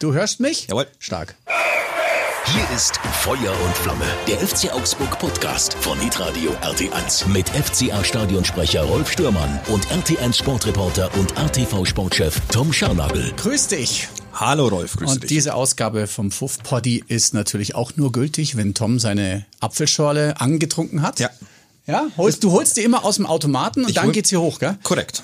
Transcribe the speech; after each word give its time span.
Du 0.00 0.12
hörst 0.14 0.40
mich? 0.40 0.66
Jawohl. 0.68 0.86
Stark. 0.98 1.34
Hier 2.46 2.76
ist 2.76 2.96
Feuer 3.20 3.52
und 3.64 3.76
Flamme, 3.76 4.04
der 4.26 4.38
FC 4.38 4.72
Augsburg 4.72 5.18
Podcast 5.18 5.74
von 5.74 5.98
Hitradio 6.00 6.52
RT1 6.62 7.26
mit 7.28 7.48
FCA 7.48 8.02
Stadionsprecher 8.04 8.82
Rolf 8.84 9.10
Stürmann 9.12 9.60
und 9.68 9.86
RT1 9.88 10.34
Sportreporter 10.34 11.10
und 11.18 11.36
RTV 11.36 11.84
Sportchef 11.84 12.40
Tom 12.50 12.72
Scharnagel. 12.72 13.32
Grüß 13.36 13.66
dich. 13.68 14.08
Hallo 14.32 14.68
Rolf, 14.68 14.96
grüß 14.96 15.10
Und 15.10 15.22
dich. 15.24 15.28
diese 15.28 15.54
Ausgabe 15.54 16.06
vom 16.06 16.30
Fuff 16.30 16.62
Poddy 16.62 17.04
ist 17.08 17.34
natürlich 17.34 17.74
auch 17.74 17.92
nur 17.96 18.12
gültig, 18.12 18.56
wenn 18.56 18.72
Tom 18.74 18.98
seine 18.98 19.44
Apfelschorle 19.60 20.40
angetrunken 20.40 21.02
hat. 21.02 21.18
Ja. 21.20 21.30
Ja, 21.86 22.06
holst, 22.16 22.44
du 22.44 22.52
holst 22.52 22.76
die 22.76 22.82
immer 22.82 23.04
aus 23.04 23.16
dem 23.16 23.26
Automaten 23.26 23.82
und 23.82 23.88
Ich 23.88 23.94
dann 23.96 24.06
hol- 24.06 24.12
geht's 24.12 24.28
hier 24.30 24.40
hoch, 24.40 24.58
gell? 24.58 24.78
Korrekt. 24.82 25.22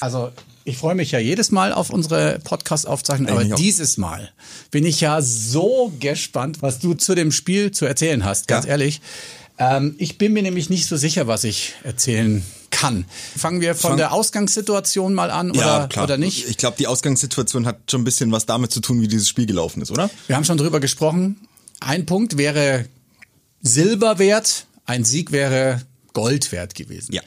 Also 0.00 0.30
ich 0.68 0.76
freue 0.76 0.94
mich 0.94 1.12
ja 1.12 1.18
jedes 1.18 1.50
Mal 1.50 1.72
auf 1.72 1.90
unsere 1.90 2.38
Podcast-Aufzeichnung, 2.44 3.28
aber 3.30 3.44
dieses 3.44 3.96
Mal 3.96 4.30
bin 4.70 4.84
ich 4.84 5.00
ja 5.00 5.22
so 5.22 5.92
gespannt, 5.98 6.60
was 6.62 6.78
du 6.78 6.94
zu 6.94 7.14
dem 7.14 7.32
Spiel 7.32 7.70
zu 7.70 7.86
erzählen 7.86 8.24
hast, 8.24 8.48
ganz 8.48 8.64
Ja. 8.66 8.72
ehrlich. 8.72 9.00
Ähm, 9.58 9.94
ich 9.98 10.18
bin 10.18 10.32
mir 10.34 10.42
nämlich 10.42 10.70
nicht 10.70 10.86
so 10.86 10.96
sicher, 10.96 11.26
was 11.26 11.42
ich 11.44 11.74
erzählen 11.82 12.44
kann. 12.70 13.06
Fangen 13.36 13.60
wir 13.60 13.74
von 13.74 13.90
Fang- 13.92 13.96
der 13.96 14.12
Ausgangssituation 14.12 15.14
mal 15.14 15.30
an 15.30 15.50
oder, 15.50 15.88
oder 16.02 16.16
nicht? 16.16 16.48
Ich 16.48 16.58
glaube, 16.58 16.76
die 16.78 16.86
Ausgangssituation 16.86 17.66
hat 17.66 17.78
schon 17.90 18.02
ein 18.02 18.04
bisschen 18.04 18.30
was 18.30 18.46
damit 18.46 18.70
zu 18.70 18.80
tun, 18.80 19.00
wie 19.00 19.08
dieses 19.08 19.28
Spiel 19.28 19.46
gelaufen 19.46 19.82
ist, 19.82 19.90
oder? 19.90 20.10
Wir 20.28 20.36
haben 20.36 20.44
schon 20.44 20.58
drüber 20.58 20.78
gesprochen. 20.80 21.36
Ein 21.80 22.06
Punkt 22.06 22.36
wäre 22.38 22.84
Silber 23.62 24.18
wert, 24.18 24.66
ein 24.86 25.04
Sieg 25.04 25.32
wäre 25.32 25.82
Gold 26.12 26.52
wert 26.52 26.74
gewesen. 26.74 27.12
Ja. 27.14 27.22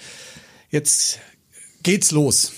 Jetzt 0.69 1.19
geht's 1.83 2.11
los. 2.11 2.53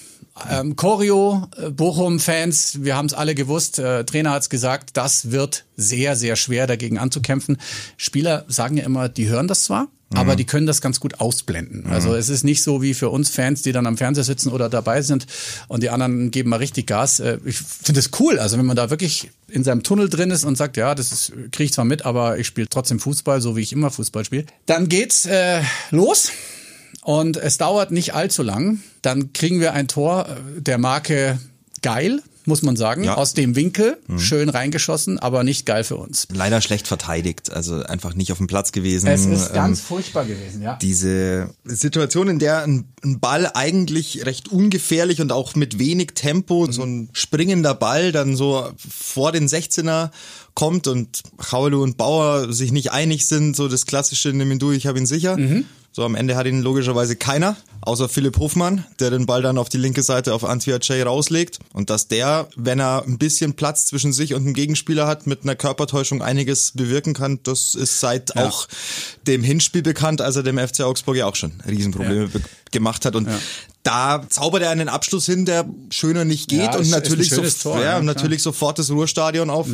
Ähm, 0.50 0.76
Choreo, 0.76 1.48
äh, 1.58 1.70
Bochum-Fans, 1.70 2.84
wir 2.84 2.96
haben 2.96 3.06
es 3.06 3.14
alle 3.14 3.36
gewusst, 3.36 3.78
äh, 3.78 4.04
Trainer 4.04 4.32
hat's 4.32 4.50
gesagt, 4.50 4.98
das 4.98 5.32
wird 5.32 5.66
sehr, 5.78 6.16
sehr 6.16 6.36
schwer 6.36 6.66
dagegen 6.66 6.98
anzukämpfen. 6.98 7.58
Spieler 7.98 8.44
sagen 8.48 8.78
ja 8.78 8.84
immer, 8.84 9.10
die 9.10 9.30
hören 9.30 9.48
das 9.48 9.66
zwar, 9.66 9.90
aber 10.16 10.36
die 10.36 10.46
können 10.46 10.66
das 10.66 10.82
ganz 10.82 11.00
gut 11.00 11.20
ausblenden. 11.20 11.88
Also 11.88 12.16
es 12.16 12.30
ist 12.30 12.44
nicht 12.44 12.64
so 12.64 12.82
wie 12.82 12.94
für 12.94 13.10
uns 13.10 13.30
Fans, 13.30 13.62
die 13.62 13.72
dann 13.72 13.86
am 13.86 13.98
Fernseher 13.98 14.24
sitzen 14.24 14.52
oder 14.52 14.70
dabei 14.70 15.02
sind 15.02 15.28
und 15.68 15.84
die 15.84 15.90
anderen 15.90 16.32
geben 16.32 16.50
mal 16.50 16.58
richtig 16.58 16.88
Gas. 16.88 17.20
Äh, 17.20 17.38
ich 17.46 17.58
finde 17.58 18.00
es 18.00 18.10
cool, 18.20 18.40
also 18.40 18.58
wenn 18.58 18.66
man 18.66 18.76
da 18.76 18.90
wirklich 18.90 19.30
in 19.48 19.64
seinem 19.64 19.84
Tunnel 19.84 20.10
drin 20.10 20.32
ist 20.32 20.46
und 20.46 20.58
sagt, 20.58 20.78
ja, 20.78 20.96
das 20.96 21.32
kriege 21.52 21.66
ich 21.66 21.74
zwar 21.74 21.86
mit, 21.86 22.06
aber 22.06 22.40
ich 22.40 22.48
spiele 22.48 22.68
trotzdem 22.68 23.00
Fußball, 23.00 23.40
so 23.40 23.56
wie 23.56 23.62
ich 23.62 23.72
immer 23.72 23.92
Fußball 23.92 24.26
spiele. 24.26 24.46
Dann 24.66 24.90
geht's 24.90 25.26
äh, 25.26 25.62
los. 25.92 26.32
Und 27.04 27.36
es 27.36 27.58
dauert 27.58 27.92
nicht 27.92 28.14
allzu 28.14 28.44
lang. 28.44 28.80
Dann 29.04 29.32
kriegen 29.34 29.60
wir 29.60 29.74
ein 29.74 29.88
Tor 29.88 30.28
der 30.58 30.80
Marke 30.80 31.38
geil, 31.84 32.22
muss 32.46 32.62
man 32.62 32.76
sagen, 32.76 33.06
Ja. 33.06 33.16
aus 33.16 33.34
dem 33.34 33.56
Winkel, 33.56 33.98
schön 34.18 34.50
reingeschossen, 34.50 35.18
aber 35.18 35.46
nicht 35.46 35.66
geil 35.66 35.86
für 35.86 35.96
uns. 35.96 36.28
Leider 36.34 36.60
schlecht 36.60 36.88
verteidigt, 36.90 37.54
also 37.54 37.84
einfach 37.84 38.16
nicht 38.16 38.34
auf 38.34 38.38
dem 38.38 38.48
Platz 38.48 38.74
gewesen. 38.74 39.08
Es 39.08 39.26
ist 39.26 39.54
ganz 39.54 39.80
Ähm, 39.80 39.86
furchtbar 39.86 40.26
gewesen, 40.26 40.62
ja. 40.62 40.76
diese 40.82 41.50
Situation, 41.64 42.28
in 42.28 42.40
der 42.40 42.64
ein, 42.64 42.84
ein 43.02 43.22
Ball 43.22 43.50
eigentlich 43.54 44.26
recht 44.26 44.50
ungefährlich 44.50 45.22
und 45.22 45.32
auch 45.32 45.56
mit 45.56 45.80
wenig 45.80 46.12
Tempo, 46.16 46.70
so 46.70 46.84
ein 46.84 47.08
springender 47.14 47.76
Ball 47.76 48.12
dann 48.12 48.36
so 48.36 48.70
vor 48.78 49.32
den 49.32 49.48
16er 49.48 50.10
kommt 50.54 50.88
und 50.88 51.24
Chaulu 51.38 51.82
und 51.82 51.96
Bauer 51.98 52.52
sich 52.52 52.74
nicht 52.74 52.92
einig 52.92 53.26
sind, 53.26 53.56
so 53.56 53.70
das 53.70 53.86
klassische, 53.86 54.34
nimm 54.34 54.52
ihn 54.52 54.60
du, 54.60 54.72
ich 54.72 54.86
habe 54.88 55.00
ihn 55.00 55.06
sicher. 55.06 55.38
So 55.96 56.04
am 56.04 56.16
Ende 56.16 56.36
hat 56.36 56.48
ihn 56.48 56.64
logischerweise 56.64 57.16
keiner, 57.16 57.56
außer 57.82 58.10
Philipp 58.10 58.38
Hofmann, 58.40 58.84
der 59.00 59.12
den 59.12 59.28
Ball 59.28 59.44
dann 59.44 59.60
auf 59.60 59.70
die 59.70 59.78
linke 59.78 60.02
Seite 60.02 60.34
auf 60.34 60.44
Antwi 60.44 60.74
Ajay 60.74 61.04
rauslegt. 61.04 61.60
Und 61.72 61.92
dass 61.92 62.08
der, 62.08 62.48
wenn 62.56 62.80
er 62.80 63.04
ein 63.06 63.20
bisschen 63.20 63.54
Platz 63.54 63.86
zwischen 63.86 64.12
sich 64.12 64.34
und 64.34 64.44
dem 64.44 64.56
Gegenspieler 64.56 65.06
hat, 65.06 65.28
mit 65.28 65.44
einer 65.44 65.56
Körpertäuschung 65.56 66.24
einiges 66.24 66.72
bewirken 66.72 67.14
kann, 67.14 67.40
das 67.44 67.76
ist 67.76 68.00
seit 68.00 68.34
Ja. 68.36 68.48
auch 68.48 68.68
dem 69.28 69.44
Hinspiel 69.44 69.84
bekannt, 69.84 70.20
als 70.20 70.36
er 70.36 70.42
dem 70.42 70.58
FC 70.58 70.82
Augsburg 70.82 71.16
ja 71.16 71.28
auch 71.28 71.36
schon 71.36 71.52
Riesenprobleme 71.68 72.28
be- 72.28 72.42
gemacht 72.72 73.06
hat. 73.06 73.16
Und 73.16 73.28
da 73.84 74.26
zaubert 74.30 74.64
er 74.64 74.70
einen 74.70 74.88
Abschluss 74.90 75.26
hin, 75.26 75.46
der 75.46 75.66
schöner 75.90 76.24
nicht 76.26 76.50
geht 76.50 76.60
Ja, 76.62 76.78
und 76.78 76.90
natürlich, 76.90 77.30
so, 77.30 77.42
Tor, 77.42 77.80
ja, 77.80 77.98
ja, 77.98 78.02
natürlich 78.02 78.42
sofort 78.42 78.80
das 78.80 78.90
Ruhrstadion 78.90 79.50
auf 79.50 79.68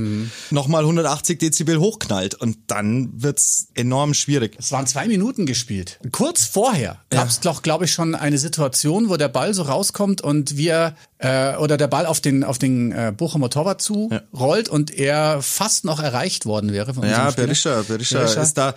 nochmal 0.49 0.81
180 0.81 1.37
Dezibel 1.39 1.79
hochknallt. 1.79 2.33
Und 2.35 2.57
dann 2.67 3.11
wird's 3.13 3.67
enorm 3.75 4.13
schwierig. 4.15 4.55
Es 4.57 4.71
waren 4.71 4.87
zwei 4.87 5.07
Minuten 5.07 5.45
gespielt. 5.45 5.99
Kurz 6.11 6.45
vorher 6.45 6.97
gab 7.11 7.29
es, 7.29 7.39
glaube 7.41 7.61
glaub 7.61 7.83
ich, 7.83 7.91
schon 7.93 8.15
eine 8.15 8.37
Situation, 8.39 9.09
wo 9.09 9.17
der 9.17 9.29
Ball 9.29 9.53
so 9.53 9.61
rauskommt 9.63 10.21
und 10.21 10.57
wir 10.57 10.95
äh, 11.19 11.55
oder 11.57 11.77
der 11.77 11.87
Ball 11.87 12.05
auf 12.05 12.19
den 12.21 12.43
auf 12.43 12.57
den 12.57 12.91
äh, 12.91 13.13
Bochumer 13.15 13.49
Torwart 13.49 13.81
zu 13.81 14.09
rollt 14.33 14.69
und 14.69 14.89
er 14.97 15.41
fast 15.41 15.83
noch 15.85 15.99
erreicht 16.01 16.45
worden 16.45 16.71
wäre 16.71 16.93
von 16.93 17.03
Ja. 17.07 17.29
Berisha, 17.31 17.83
Berisha 17.87 18.19
Berisha. 18.19 18.41
ist 18.41 18.53
da. 18.53 18.73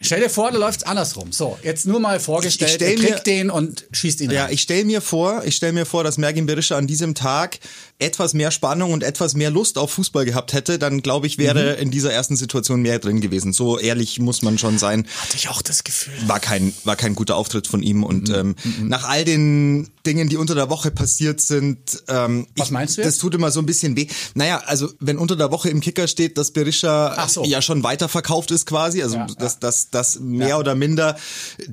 Stell 0.00 0.20
dir 0.20 0.28
vor, 0.30 0.52
da 0.52 0.58
läuft's 0.58 0.84
andersrum. 0.84 1.32
So, 1.32 1.58
jetzt 1.62 1.86
nur 1.86 1.98
mal 1.98 2.20
vorgestellt, 2.20 2.82
Ich- 2.82 2.86
ich 2.88 2.88
er 2.88 2.94
kriegt 2.96 3.26
mir- 3.26 3.32
den 3.32 3.50
und 3.50 3.86
schießt 3.92 4.20
ihn 4.20 4.30
Ja, 4.30 4.44
rein. 4.44 4.52
ich 4.52 4.60
stell 4.60 4.75
mir 4.84 5.00
vor, 5.00 5.42
ich 5.44 5.56
stell 5.56 5.72
mir 5.72 5.86
vor, 5.86 6.04
dass 6.04 6.18
Mergin 6.18 6.46
Berisha 6.46 6.76
an 6.76 6.86
diesem 6.86 7.14
Tag 7.14 7.58
etwas 7.98 8.34
mehr 8.34 8.50
Spannung 8.50 8.92
und 8.92 9.02
etwas 9.02 9.34
mehr 9.34 9.50
Lust 9.50 9.78
auf 9.78 9.90
Fußball 9.92 10.24
gehabt 10.24 10.52
hätte, 10.52 10.78
dann 10.78 11.00
glaube 11.02 11.26
ich, 11.26 11.38
wäre 11.38 11.74
in 11.74 11.90
dieser 11.90 12.12
ersten 12.12 12.36
Situation 12.36 12.82
mehr 12.82 12.98
drin 12.98 13.20
gewesen. 13.20 13.52
So 13.52 13.78
ehrlich 13.78 14.18
muss 14.20 14.42
man 14.42 14.58
schon 14.58 14.78
sein. 14.78 15.06
Hatte 15.22 15.36
ich 15.36 15.48
auch 15.48 15.62
das 15.62 15.82
Gefühl. 15.84 16.12
war 16.26 16.38
kein 16.40 16.74
war 16.84 16.96
kein 16.96 17.14
guter 17.14 17.36
Auftritt 17.36 17.66
von 17.66 17.82
ihm 17.82 18.04
und 18.04 18.28
ähm, 18.28 18.54
nach 18.82 19.04
all 19.08 19.24
den 19.24 19.88
Dingen, 20.04 20.28
die 20.28 20.36
unter 20.36 20.54
der 20.54 20.68
Woche 20.70 20.90
passiert 20.90 21.40
sind, 21.40 21.78
ähm, 22.08 22.46
Was 22.56 22.66
ich, 22.68 22.72
meinst 22.72 22.98
du 22.98 23.02
Das 23.02 23.14
jetzt? 23.14 23.20
tut 23.22 23.34
immer 23.34 23.50
so 23.50 23.60
ein 23.60 23.66
bisschen 23.66 23.96
weh. 23.96 24.06
Naja, 24.34 24.62
also 24.66 24.92
wenn 25.00 25.16
unter 25.18 25.34
der 25.36 25.50
Woche 25.50 25.68
im 25.70 25.80
Kicker 25.80 26.06
steht, 26.06 26.36
dass 26.38 26.50
Berisha 26.52 27.26
so. 27.28 27.44
ja 27.44 27.62
schon 27.62 27.82
weiterverkauft 27.82 28.50
ist 28.50 28.66
quasi, 28.66 29.02
also 29.02 29.16
Ja, 29.16 29.26
dass, 29.38 29.54
ja. 29.54 29.58
dass, 29.60 29.90
dass 29.90 30.20
mehr 30.20 30.58
oder 30.58 30.74
minder 30.74 31.16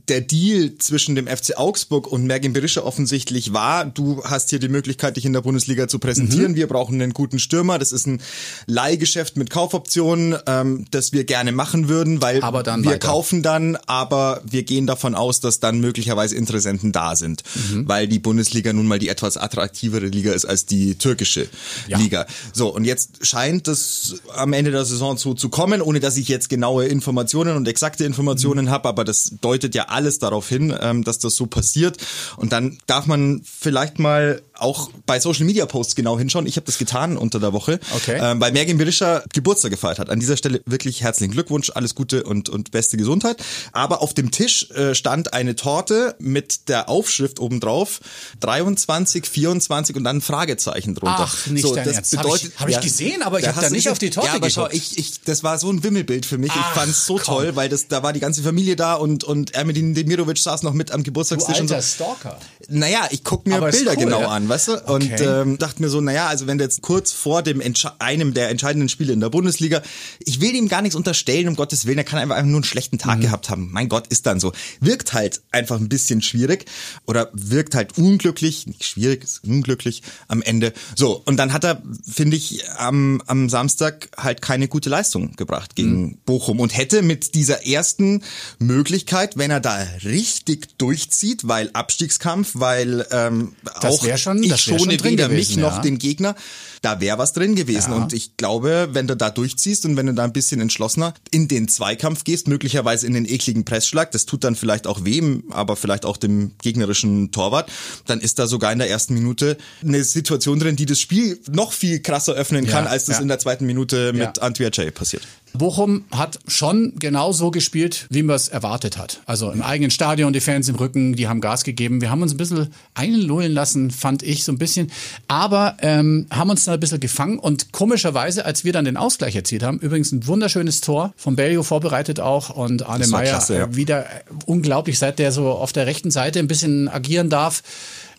der 0.07 0.21
Deal 0.21 0.75
zwischen 0.79 1.15
dem 1.15 1.27
FC 1.27 1.57
Augsburg 1.57 2.07
und 2.07 2.25
Mergin 2.25 2.53
Berisha 2.53 2.81
offensichtlich 2.81 3.53
war. 3.53 3.85
Du 3.85 4.23
hast 4.23 4.49
hier 4.51 4.59
die 4.59 4.69
Möglichkeit, 4.69 5.17
dich 5.17 5.25
in 5.25 5.33
der 5.33 5.41
Bundesliga 5.41 5.87
zu 5.87 5.99
präsentieren. 5.99 6.12
Mhm. 6.19 6.55
Wir 6.55 6.67
brauchen 6.67 7.01
einen 7.01 7.13
guten 7.13 7.39
Stürmer. 7.39 7.79
Das 7.79 7.91
ist 7.91 8.05
ein 8.07 8.21
Leihgeschäft 8.67 9.37
mit 9.37 9.49
Kaufoptionen, 9.49 10.35
ähm, 10.47 10.85
das 10.91 11.11
wir 11.13 11.23
gerne 11.23 11.51
machen 11.51 11.89
würden, 11.89 12.21
weil 12.21 12.41
wir 12.41 12.53
weiter. 12.53 12.99
kaufen 12.99 13.43
dann, 13.43 13.75
aber 13.87 14.41
wir 14.49 14.63
gehen 14.63 14.87
davon 14.87 15.15
aus, 15.15 15.39
dass 15.39 15.59
dann 15.59 15.79
möglicherweise 15.79 16.35
Interessenten 16.35 16.91
da 16.91 17.15
sind, 17.15 17.43
Mhm. 17.71 17.87
weil 17.87 18.07
die 18.07 18.19
Bundesliga 18.19 18.73
nun 18.73 18.87
mal 18.87 18.99
die 18.99 19.09
etwas 19.09 19.37
attraktivere 19.37 20.05
Liga 20.07 20.31
ist 20.33 20.45
als 20.45 20.65
die 20.65 20.95
türkische 20.95 21.47
Ja. 21.87 21.97
Liga. 21.97 22.25
So, 22.53 22.69
und 22.73 22.85
jetzt 22.85 23.25
scheint 23.25 23.67
das 23.67 24.15
am 24.35 24.53
Ende 24.53 24.71
der 24.71 24.85
Saison 24.85 25.17
so 25.17 25.33
zu 25.33 25.49
kommen, 25.49 25.81
ohne 25.81 25.99
dass 25.99 26.17
ich 26.17 26.27
jetzt 26.27 26.49
genaue 26.49 26.85
Informationen 26.85 27.55
und 27.55 27.67
exakte 27.67 28.05
Informationen 28.05 28.69
habe, 28.69 28.87
aber 28.89 29.03
das 29.03 29.31
deutet 29.41 29.75
ja 29.75 29.85
alles 29.89 30.19
darauf 30.19 30.47
hin, 30.49 30.73
ähm, 30.79 31.03
dass 31.03 31.19
das 31.19 31.35
so 31.35 31.45
passiert. 31.45 31.97
Und 32.37 32.51
dann 32.51 32.77
darf 32.87 33.05
man 33.05 33.41
vielleicht 33.43 33.99
mal 33.99 34.41
auch 34.63 34.89
bei 35.05 35.19
Social 35.19 35.45
Media 35.45 35.65
Posts 35.65 35.95
genau 35.95 36.17
hinschauen. 36.17 36.47
Ich 36.47 36.55
habe 36.55 36.65
das 36.65 36.77
getan 36.77 37.17
unter 37.17 37.39
der 37.39 37.53
Woche, 37.53 37.79
Okay. 37.95 38.17
ähm, 38.21 38.39
weil 38.41 38.51
Mergin 38.51 38.77
Berisha 38.77 39.21
Geburtstag 39.33 39.71
gefeiert 39.71 39.99
hat. 39.99 40.09
An 40.09 40.19
dieser 40.19 40.37
Stelle 40.37 40.61
wirklich 40.65 41.01
herzlichen 41.03 41.31
Glückwunsch, 41.33 41.71
alles 41.75 41.93
Gute 41.95 42.23
und, 42.23 42.49
und 42.49 42.71
beste 42.71 42.97
Gesundheit. 42.97 43.37
Aber 43.71 44.01
auf 44.01 44.13
dem 44.13 44.31
Tisch 44.31 44.69
äh, 44.71 44.95
stand 44.95 45.33
eine 45.33 45.55
Torte 45.55 46.15
mit 46.19 46.69
der 46.69 46.89
Aufschrift 46.89 47.39
obendrauf 47.39 47.99
23, 48.39 49.25
24 49.27 49.95
und 49.95 50.03
dann 50.03 50.17
ein 50.17 50.21
Fragezeichen 50.21 50.95
drunter. 50.95 51.15
Ach, 51.29 51.47
nicht 51.47 51.65
dein 51.75 51.87
Ernst. 51.89 52.17
Hab 52.17 52.25
ich- 52.35 52.51
hab 52.57 52.69
ich 52.69 52.79
gesehen, 52.81 53.21
aber 53.23 53.39
ich 53.39 53.45
Da 53.45 53.55
hab 53.55 53.61
da 53.63 53.69
nicht 53.69 53.89
auf 53.89 53.99
die 53.99 54.09
Torte 54.09 54.29
Ja, 54.29 54.35
aber 54.35 54.49
schau, 54.49 54.63
geguckt. 54.65 54.75
ich, 54.75 54.97
ich, 54.97 55.21
das 55.21 55.43
war 55.43 55.57
so 55.57 55.69
ein 55.71 55.83
Wimmelbild 55.83 56.25
für 56.25 56.37
mich. 56.37 56.51
Ach, 56.53 56.69
ich 56.75 56.79
fand's 56.79 57.05
so 57.05 57.15
komm. 57.15 57.23
toll, 57.25 57.55
weil 57.55 57.69
das, 57.69 57.87
da 57.87 58.03
war 58.03 58.13
die 58.13 58.19
ganze 58.19 58.43
Familie 58.43 58.75
da 58.75 58.95
und, 58.95 59.23
und 59.23 59.53
Ermedin 59.53 59.93
Demirovic 59.93 60.37
saß 60.37 60.63
noch 60.63 60.73
mit 60.73 60.91
am 60.91 61.01
Du 61.03 61.13
Geburtstagstisch 61.13 61.59
und 61.61 61.67
so. 61.67 61.75
alter 61.75 61.85
Stalker. 61.87 62.39
Naja, 62.69 63.07
ich 63.11 63.23
guck 63.23 63.45
mir 63.45 63.57
Aber 63.57 63.69
Bilder 63.69 63.91
cool, 63.91 63.97
genau 63.97 64.21
ja. 64.21 64.27
an, 64.29 64.49
weißt 64.53 64.67
du? 64.67 64.73
Und 64.93 65.03
Okay. 65.03 65.23
ähm, 65.41 65.57
dachte 65.57 65.81
mir 65.81 65.89
so, 65.89 65.99
naja, 66.01 66.27
also 66.27 66.47
wenn 66.47 66.57
der 66.57 66.67
jetzt 66.67 66.81
kurz 66.81 67.11
vor 67.11 67.41
dem 67.43 67.59
Entsche 67.61 67.99
einem 67.99 68.33
der 68.33 68.49
entscheidenden 68.49 68.89
Spiele 68.89 69.11
in 69.13 69.19
der 69.19 69.29
Bundesliga, 69.29 69.81
ich 70.19 70.39
will 70.41 70.53
ihm 70.55 70.67
gar 70.67 70.81
nichts 70.81 70.95
unterstellen, 70.95 71.47
um 71.47 71.55
Gottes 71.55 71.85
Willen, 71.85 71.97
er 71.97 72.03
kann 72.03 72.19
einfach 72.19 72.41
nur 72.43 72.55
einen 72.57 72.63
schlechten 72.63 72.95
Mhm. 72.97 72.99
Tag 72.99 73.21
gehabt 73.21 73.49
haben. 73.49 73.69
Mein 73.71 73.89
Gott, 73.89 74.07
ist 74.07 74.25
dann 74.25 74.39
so. 74.39 74.51
Wirkt 74.79 75.13
halt 75.13 75.41
einfach 75.51 75.77
ein 75.79 75.89
bisschen 75.89 76.21
schwierig 76.21 76.65
oder 77.05 77.29
wirkt 77.33 77.75
halt 77.75 77.97
unglücklich, 77.97 78.67
nicht 78.67 78.85
schwierig, 78.85 79.23
ist 79.23 79.43
unglücklich 79.43 80.03
am 80.27 80.41
Ende. 80.41 80.73
So, 80.95 81.21
und 81.25 81.37
dann 81.37 81.53
hat 81.53 81.63
er, 81.63 81.81
finde 82.09 82.37
ich, 82.37 82.63
am, 82.77 83.21
am 83.27 83.49
Samstag 83.49 84.09
halt 84.17 84.41
keine 84.41 84.67
gute 84.67 84.89
Leistung 84.89 85.35
gebracht 85.35 85.75
gegen 85.75 86.01
Mhm. 86.03 86.17
Bochum 86.25 86.59
und 86.59 86.75
hätte 86.77 87.01
mit 87.01 87.33
dieser 87.35 87.65
ersten 87.65 88.21
Möglichkeit, 88.59 89.37
wenn 89.37 89.51
er 89.51 89.59
da 89.59 89.77
richtig 90.03 90.77
durchzieht, 90.77 91.47
weil 91.47 91.69
Abstiegskampf, 91.73 92.51
weil 92.53 93.05
ähm, 93.11 93.55
Das 93.81 93.85
auch 93.85 94.03
wär 94.03 94.17
schon- 94.37 94.43
ich 94.55 94.61
schon 94.61 94.79
schone 94.79 94.97
drin 94.97 95.11
weder 95.13 95.29
gewesen, 95.29 95.55
mich 95.55 95.63
noch 95.63 95.75
ja. 95.77 95.81
den 95.81 95.97
Gegner. 95.99 96.35
Da 96.81 96.99
wäre 96.99 97.17
was 97.17 97.31
drin 97.33 97.55
gewesen. 97.55 97.91
Ja. 97.91 97.97
Und 97.97 98.11
ich 98.13 98.35
glaube, 98.35 98.89
wenn 98.91 99.07
du 99.07 99.15
da 99.15 99.29
durchziehst 99.29 99.85
und 99.85 99.95
wenn 99.95 100.05
du 100.07 100.13
da 100.13 100.23
ein 100.25 100.33
bisschen 100.33 100.59
entschlossener 100.59 101.13
in 101.31 101.47
den 101.47 101.67
Zweikampf 101.69 102.23
gehst, 102.25 102.47
möglicherweise 102.47 103.07
in 103.07 103.13
den 103.13 103.25
ekligen 103.25 103.63
Pressschlag, 103.63 104.11
das 104.11 104.25
tut 104.25 104.43
dann 104.43 104.55
vielleicht 104.55 104.85
auch 104.85 105.05
wem, 105.05 105.45
aber 105.51 105.75
vielleicht 105.77 106.05
auch 106.05 106.17
dem 106.17 106.51
gegnerischen 106.61 107.31
Torwart, 107.31 107.71
dann 108.05 108.19
ist 108.19 108.37
da 108.39 108.47
sogar 108.47 108.73
in 108.73 108.79
der 108.79 108.89
ersten 108.89 109.13
Minute 109.13 109.57
eine 109.81 110.03
Situation 110.03 110.59
drin, 110.59 110.75
die 110.75 110.85
das 110.85 110.99
Spiel 110.99 111.39
noch 111.49 111.71
viel 111.71 112.01
krasser 112.01 112.33
öffnen 112.33 112.67
kann, 112.67 112.85
Ja, 112.85 112.91
als 112.91 113.05
das 113.05 113.19
in 113.19 113.27
der 113.29 113.39
zweiten 113.39 113.65
Minute 113.65 114.11
mit 114.13 114.37
Ja. 114.37 114.43
Ajay 114.43 114.91
passiert. 114.91 115.23
Bochum 115.53 116.05
hat 116.11 116.39
schon 116.47 116.93
genau 116.97 117.31
so 117.31 117.51
gespielt, 117.51 118.07
wie 118.09 118.23
man 118.23 118.35
es 118.35 118.47
erwartet 118.47 118.97
hat. 118.97 119.21
Also 119.25 119.51
im 119.51 119.61
eigenen 119.61 119.91
Stadion, 119.91 120.33
die 120.33 120.39
Fans 120.39 120.67
im 120.67 120.75
Rücken, 120.75 121.15
die 121.15 121.27
haben 121.27 121.41
Gas 121.41 121.63
gegeben. 121.63 122.01
Wir 122.01 122.09
haben 122.09 122.21
uns 122.21 122.33
ein 122.33 122.37
bisschen 122.37 122.73
einlullen 122.95 123.51
lassen, 123.51 123.91
fand 123.91 124.23
ich 124.23 124.43
so 124.43 124.51
ein 124.51 124.57
bisschen. 124.57 124.91
Aber 125.27 125.77
ähm, 125.81 126.25
haben 126.31 126.49
uns 126.49 126.65
dann 126.65 126.73
ein 126.73 126.79
bisschen 126.79 126.99
gefangen 126.99 127.39
und 127.39 127.71
komischerweise, 127.71 128.45
als 128.45 128.63
wir 128.63 128.73
dann 128.73 128.85
den 128.85 128.97
Ausgleich 128.97 129.35
erzielt 129.35 129.63
haben, 129.63 129.79
übrigens 129.79 130.11
ein 130.11 130.25
wunderschönes 130.27 130.81
Tor 130.81 131.13
von 131.15 131.35
Bellio 131.35 131.63
vorbereitet 131.63 132.19
auch 132.19 132.49
und 132.49 132.87
Arne 132.87 133.07
Meyer 133.07 133.29
klasse, 133.29 133.57
ja. 133.57 133.75
wieder 133.75 134.05
äh, 134.05 134.23
unglaublich, 134.45 134.97
seit 134.97 135.19
der 135.19 135.31
so 135.31 135.51
auf 135.51 135.71
der 135.71 135.85
rechten 135.85 136.11
Seite 136.11 136.39
ein 136.39 136.47
bisschen 136.47 136.89
agieren 136.89 137.29
darf. 137.29 137.61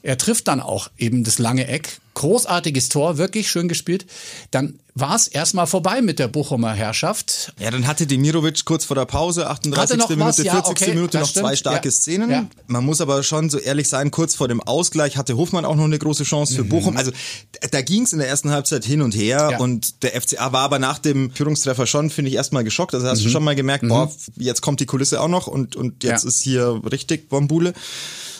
Er 0.07 0.19
trifft 0.19 0.49
dann 0.49 0.61
auch 0.61 0.91
eben 0.99 1.25
das 1.25 1.39
lange 1.39 1.67
Eck. 1.67 1.99
Großartiges 2.13 2.91
Tor, 2.91 3.17
wirklich 3.17 3.51
schön 3.51 3.69
gespielt. 3.69 4.05
Dann 4.51 4.79
war 4.95 5.17
es 5.17 5.27
erstmal 5.27 5.67
vorbei 5.67 6.03
mit 6.03 6.19
der 6.19 6.29
Bochumer 6.29 6.73
Herrschaft. 6.75 7.55
Ja, 7.59 7.71
dann 7.71 7.87
hatte 7.87 8.07
Demirovic 8.07 8.67
kurz 8.67 8.85
vor 8.85 8.95
der 8.97 9.07
Pause, 9.07 9.49
38. 9.49 9.81
Hatte 9.83 9.97
noch 9.99 10.11
Minute, 10.11 10.27
was, 10.29 10.39
ja, 10.39 10.53
40. 10.53 10.71
okay, 10.71 10.95
Minute, 10.95 11.19
noch 11.19 11.27
zwei 11.33 11.41
stimmt, 11.57 11.59
starke 11.59 11.89
ja. 11.89 11.93
Szenen. 11.93 12.31
Ja. 12.31 12.47
Man 12.67 12.85
muss 12.85 13.01
aber 13.01 13.23
schon 13.23 13.49
so 13.49 13.59
ehrlich 13.59 13.89
sein, 13.89 14.11
kurz 14.11 14.35
vor 14.35 14.47
dem 14.47 14.61
Ausgleich 14.61 15.17
hatte 15.17 15.37
Hofmann 15.39 15.65
auch 15.65 15.75
noch 15.75 15.85
eine 15.85 15.99
große 15.99 16.25
Chance 16.25 16.55
für 16.55 16.65
Bochum. 16.65 16.97
Also 16.99 17.11
da 17.71 17.81
ging 17.81 18.03
es 18.03 18.13
in 18.13 18.19
der 18.19 18.29
ersten 18.29 18.51
Halbzeit 18.51 18.85
hin 18.85 19.01
und 19.01 19.17
her 19.17 19.45
Mhm. 19.47 19.51
Ja. 19.53 19.59
und 19.61 20.03
der 20.05 20.21
FCA 20.21 20.53
war 20.53 20.61
aber 20.63 20.79
nach 20.79 20.99
dem 20.99 21.31
Führungstreffer 21.33 21.87
schon, 21.87 22.11
finde 22.11 22.29
ich, 22.31 22.37
erstmal 22.37 22.63
geschockt. 22.63 22.95
Also 22.95 23.09
hast 23.09 23.21
Mhm. 23.21 23.25
du 23.25 23.31
schon 23.31 23.43
mal 23.45 23.57
gemerkt, 23.57 23.89
boah, 23.89 24.13
jetzt 24.37 24.61
kommt 24.61 24.81
die 24.81 24.87
Kulisse 24.87 25.21
auch 25.21 25.29
noch 25.29 25.47
und, 25.47 25.75
und 25.77 26.05
jetzt 26.05 26.23
Ja. 26.25 26.29
ist 26.29 26.43
hier 26.43 26.81
richtig 26.93 27.31
Bombule. 27.31 27.73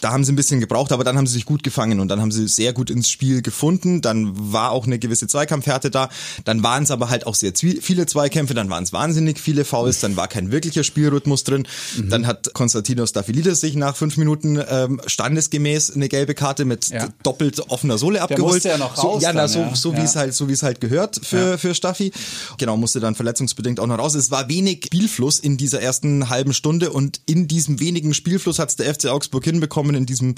Da 0.05 0.13
haben 0.13 0.23
sie 0.23 0.33
ein 0.33 0.37
bisschen 0.37 0.61
gebraucht, 0.61 0.93
aber 0.93 1.03
dann 1.03 1.17
haben 1.17 1.27
sie 1.27 1.33
sich 1.33 1.47
gut 1.47 1.63
gefangen 1.63 1.99
und 1.99 2.09
dann 2.09 2.21
haben 2.21 2.31
sie 2.31 2.47
sehr 2.47 2.75
gut 2.75 2.91
ins 2.91 3.09
Spiel 3.09 3.41
gefunden. 3.41 4.03
Dann 4.03 4.33
war 4.53 4.71
auch 4.73 4.85
eine 4.87 4.99
gewisse 4.99 5.27
Zweikampfhärte 5.27 5.91
da. 5.91 6.11
Dann 6.45 6.63
waren 6.63 6.83
es 6.83 6.91
aber 6.91 7.09
halt 7.09 7.27
auch 7.27 7.35
sehr 7.35 7.55
viele 7.55 8.05
Zweikämpfe, 8.05 8.53
dann 8.53 8.69
waren 8.69 8.85
es 8.85 8.93
wahnsinnig 8.93 9.41
viele 9.41 9.65
Fouls, 9.65 10.01
dann 10.01 10.15
war 10.17 10.29
kein 10.29 10.53
wirklicher 10.53 10.85
Spielrhythmus 10.85 11.45
drin. 11.45 11.67
Mhm. 11.97 12.11
Dann 12.11 12.27
hat 12.27 12.53
Konstantinos 12.53 13.09
Staphylides 13.09 13.63
sich 13.63 13.77
nach 13.77 13.97
fünf 13.97 14.19
Minuten 14.19 14.63
ähm, 14.69 15.01
standesgemäß 15.07 15.93
eine 15.95 16.11
gelbe 16.11 16.35
Karte 16.35 16.67
mit 16.67 16.91
Ja. 16.91 17.09
doppelt 17.23 17.71
offener 17.71 17.97
Sohle 17.97 18.21
abgeholt. 18.21 18.53
musste 18.57 18.69
ja 18.69 18.77
noch 18.77 18.97
so, 18.97 19.03
raus 19.09 19.23
ja, 19.23 19.33
na, 19.33 19.41
dann, 19.41 19.49
so, 19.49 19.59
ja. 19.61 19.75
so 19.75 19.93
wie 19.95 19.97
Ja. 19.99 20.05
es 20.05 20.17
halt, 20.17 20.35
so 20.35 20.49
wie 20.49 20.53
es 20.53 20.63
halt 20.63 20.83
gehört 20.83 21.19
für, 21.25 21.57
für 21.57 21.75
Staffi. 21.75 22.13
Genau, 22.59 22.77
musste 22.77 23.01
dann 23.01 23.15
verletzungsbedingt 23.15 23.81
auch 23.81 23.87
noch 23.87 23.99
raus. 23.99 24.15
Es 24.15 24.31
war 24.31 24.51
wenig 24.51 24.85
Spielfluss 24.85 25.39
in 25.39 25.57
dieser 25.57 25.81
ersten 25.81 26.29
halben 26.29 26.53
Stunde 26.53 26.91
und 26.91 27.23
in 27.25 27.49
diesem 27.49 27.81
wenigen 27.81 28.13
Spielfluss 28.13 28.59
hat 28.59 28.69
es 28.69 28.77
der 28.77 28.95
FC 28.95 29.07
Augsburg 29.07 29.45
hinbekommen, 29.45 29.94
in 29.97 30.07
diesem 30.07 30.35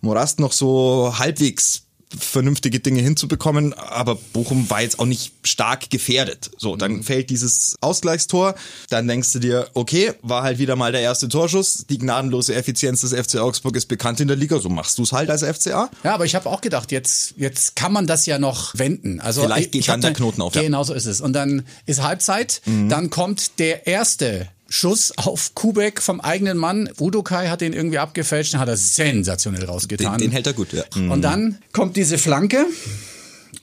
Morast 0.00 0.40
noch 0.40 0.52
so 0.52 1.14
halbwegs 1.18 1.82
vernünftige 2.18 2.80
Dinge 2.80 3.02
hinzubekommen, 3.02 3.74
aber 3.74 4.14
Bochum 4.14 4.70
war 4.70 4.80
jetzt 4.80 4.98
auch 4.98 5.04
nicht 5.04 5.30
stark 5.44 5.90
gefährdet. 5.90 6.50
So, 6.56 6.74
dann 6.74 6.92
Mhm. 6.92 7.02
fällt 7.04 7.28
dieses 7.28 7.76
Ausgleichstor, 7.82 8.54
dann 8.88 9.06
denkst 9.06 9.30
du 9.34 9.40
dir, 9.40 9.68
okay, 9.74 10.14
war 10.22 10.42
halt 10.42 10.58
wieder 10.58 10.74
mal 10.74 10.90
der 10.90 11.02
erste 11.02 11.28
Torschuss, 11.28 11.84
die 11.90 11.98
gnadenlose 11.98 12.54
Effizienz 12.54 13.02
des 13.02 13.12
FC 13.12 13.36
Augsburg 13.40 13.76
ist 13.76 13.86
bekannt 13.88 14.20
in 14.20 14.28
der 14.28 14.38
Liga, 14.38 14.58
so 14.58 14.70
machst 14.70 14.96
du 14.96 15.02
es 15.02 15.12
halt 15.12 15.28
als 15.28 15.42
FCA. 15.42 15.90
Ja, 16.02 16.14
aber 16.14 16.24
ich 16.24 16.34
habe 16.34 16.48
auch 16.48 16.62
gedacht, 16.62 16.92
jetzt, 16.92 17.34
jetzt 17.36 17.76
kann 17.76 17.92
man 17.92 18.06
das 18.06 18.24
ja 18.24 18.38
noch 18.38 18.72
wenden. 18.78 19.20
Also 19.20 19.42
Vielleicht 19.42 19.72
geht 19.72 19.86
dann 19.88 20.00
der 20.00 20.14
Knoten 20.14 20.40
auf, 20.40 20.54
ja. 20.54 20.62
Mhm. 20.62 20.66
Genau 20.66 20.84
so 20.84 20.94
ist 20.94 21.04
es. 21.04 21.20
Und 21.20 21.34
dann 21.34 21.66
ist 21.84 22.02
Halbzeit, 22.02 22.62
dann 22.88 23.10
kommt 23.10 23.58
der 23.58 23.86
erste 23.86 24.48
Schuss 24.68 25.16
auf 25.16 25.54
Kubek 25.54 26.02
vom 26.02 26.20
eigenen 26.20 26.58
Mann. 26.58 26.90
Udokai 26.98 27.48
hat 27.48 27.60
den 27.60 27.72
irgendwie 27.72 27.98
abgefälscht, 27.98 28.52
den 28.52 28.60
hat 28.60 28.68
er 28.68 28.76
sensationell 28.76 29.62
Den, 29.62 29.70
rausgetan. 29.70 30.18
den 30.18 30.30
hält 30.30 30.46
er 30.46 30.52
gut, 30.52 30.72
ja. 30.72 30.84
Und 30.94 31.22
dann 31.22 31.58
kommt 31.72 31.96
diese 31.96 32.18
Flanke. 32.18 32.66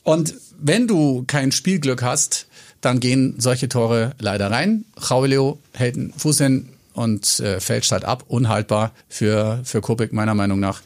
Und 0.04 0.34
wenn 0.57 0.88
du 0.88 1.24
kein 1.28 1.52
Spielglück 1.52 2.02
hast, 2.02 2.48
dann 2.81 3.00
gehen 3.00 3.36
solche 3.38 3.69
Tore 3.69 4.12
leider 4.19 4.50
rein. 4.52 4.86
Raulio 5.10 5.60
hält 5.74 5.96
einen 5.96 6.13
Fuß 6.13 6.38
hin 6.40 6.69
und 6.94 7.40
äh, 7.40 7.60
fälscht 7.60 7.92
halt 7.92 8.06
ab. 8.06 8.24
Unhaltbar 8.28 8.92
für, 9.10 9.60
für 9.63 9.81
Kubik, 9.81 10.13
meiner 10.13 10.34
Meinung 10.34 10.60
nach. 10.60 10.81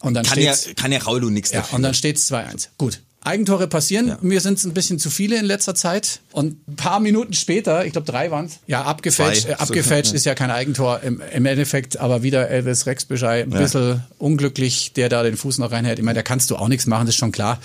Und 0.00 0.14
dann 0.14 0.24
kann, 0.24 0.38
ja, 0.40 0.54
steht's, 0.54 0.76
kann 0.76 0.92
ja 0.92 1.00
Raulu 1.00 1.30
nichts 1.30 1.52
ja, 1.52 1.60
dafür. 1.60 1.76
und 1.76 1.82
dann 1.82 1.94
steht's 1.94 2.30
2-1. 2.30 2.68
Gut. 2.76 3.00
Eigentore 3.24 3.66
passieren. 3.66 4.16
Mir 4.20 4.40
sind 4.40 4.58
es 4.58 4.64
ein 4.64 4.74
bisschen 4.74 4.98
zu 4.98 5.10
viele 5.10 5.38
in 5.38 5.46
letzter 5.46 5.74
Zeit. 5.74 6.20
Und 6.32 6.68
ein 6.68 6.76
paar 6.76 7.00
Minuten 7.00 7.32
später, 7.32 7.84
ich 7.86 7.92
glaube 7.92 8.10
drei 8.10 8.30
waren 8.30 8.46
es, 8.46 8.58
ja, 8.66 8.82
abgefälscht. 8.82 9.48
Äh, 9.48 9.54
abgefälscht 9.54 10.12
ist 10.12 10.26
ja 10.26 10.34
kein 10.34 10.50
Eigentor 10.50 11.00
im, 11.02 11.22
im 11.32 11.46
Endeffekt, 11.46 11.98
aber 11.98 12.22
wieder 12.22 12.48
Elvis 12.48 12.86
Rexbeschei, 12.86 13.42
ein 13.42 13.50
bisschen 13.50 14.02
unglücklich, 14.18 14.92
der 14.92 15.08
da 15.08 15.22
den 15.22 15.36
Fuß 15.36 15.58
noch 15.58 15.72
reinhält. 15.72 15.98
Ich 15.98 16.04
meine, 16.04 16.16
da 16.16 16.22
kannst 16.22 16.50
du 16.50 16.56
auch 16.56 16.68
nichts 16.68 16.86
machen, 16.86 17.06
das 17.06 17.14
ist 17.14 17.18
schon 17.18 17.32
klar. 17.32 17.58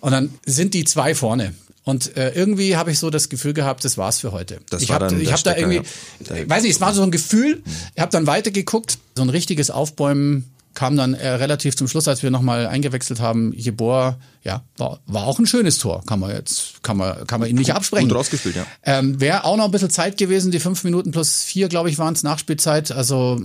Und 0.00 0.12
dann 0.12 0.34
sind 0.44 0.74
die 0.74 0.84
zwei 0.84 1.14
vorne. 1.14 1.54
Und 1.84 2.18
äh, 2.18 2.32
irgendwie 2.34 2.76
habe 2.76 2.90
ich 2.90 2.98
so 2.98 3.08
das 3.08 3.30
Gefühl 3.30 3.54
gehabt, 3.54 3.82
das 3.82 3.96
war's 3.96 4.20
für 4.20 4.30
heute. 4.30 4.60
Das 4.68 4.82
ich 4.82 4.90
habe 4.90 5.06
hab 5.06 5.42
da 5.42 5.56
irgendwie, 5.56 5.80
ja. 6.28 6.36
ich 6.36 6.50
weiß 6.50 6.62
nicht, 6.62 6.72
es 6.72 6.80
war 6.82 6.92
so 6.92 7.02
ein 7.02 7.10
Gefühl. 7.10 7.62
Ich 7.94 8.02
habe 8.02 8.12
dann 8.12 8.26
weitergeguckt, 8.26 8.98
so 9.16 9.22
ein 9.22 9.30
richtiges 9.30 9.70
Aufbäumen 9.70 10.50
kam 10.78 10.96
dann 10.96 11.14
äh, 11.14 11.28
relativ 11.28 11.76
zum 11.76 11.88
Schluss, 11.88 12.06
als 12.06 12.22
wir 12.22 12.30
nochmal 12.30 12.66
eingewechselt 12.66 13.20
haben. 13.20 13.52
Jeboa, 13.52 14.16
ja, 14.48 14.62
war, 14.78 14.98
war 15.06 15.26
auch 15.26 15.38
ein 15.38 15.46
schönes 15.46 15.78
Tor, 15.78 16.02
kann 16.06 16.18
man 16.20 16.30
jetzt, 16.30 16.82
kann 16.82 16.96
man, 16.96 17.26
kann 17.26 17.38
man 17.40 17.48
ihn 17.50 17.56
nicht 17.56 17.74
absprechen. 17.74 18.08
gut 18.08 18.16
rausgespielt, 18.16 18.56
ja. 18.56 18.66
Ähm, 18.82 19.20
Wäre 19.20 19.44
auch 19.44 19.56
noch 19.58 19.66
ein 19.66 19.70
bisschen 19.70 19.90
Zeit 19.90 20.16
gewesen, 20.16 20.50
die 20.50 20.58
fünf 20.58 20.84
Minuten 20.84 21.10
plus 21.10 21.42
vier, 21.42 21.68
glaube 21.68 21.90
ich, 21.90 21.98
waren 21.98 22.14
es 22.14 22.22
Nachspielzeit. 22.22 22.90
Also 22.92 23.40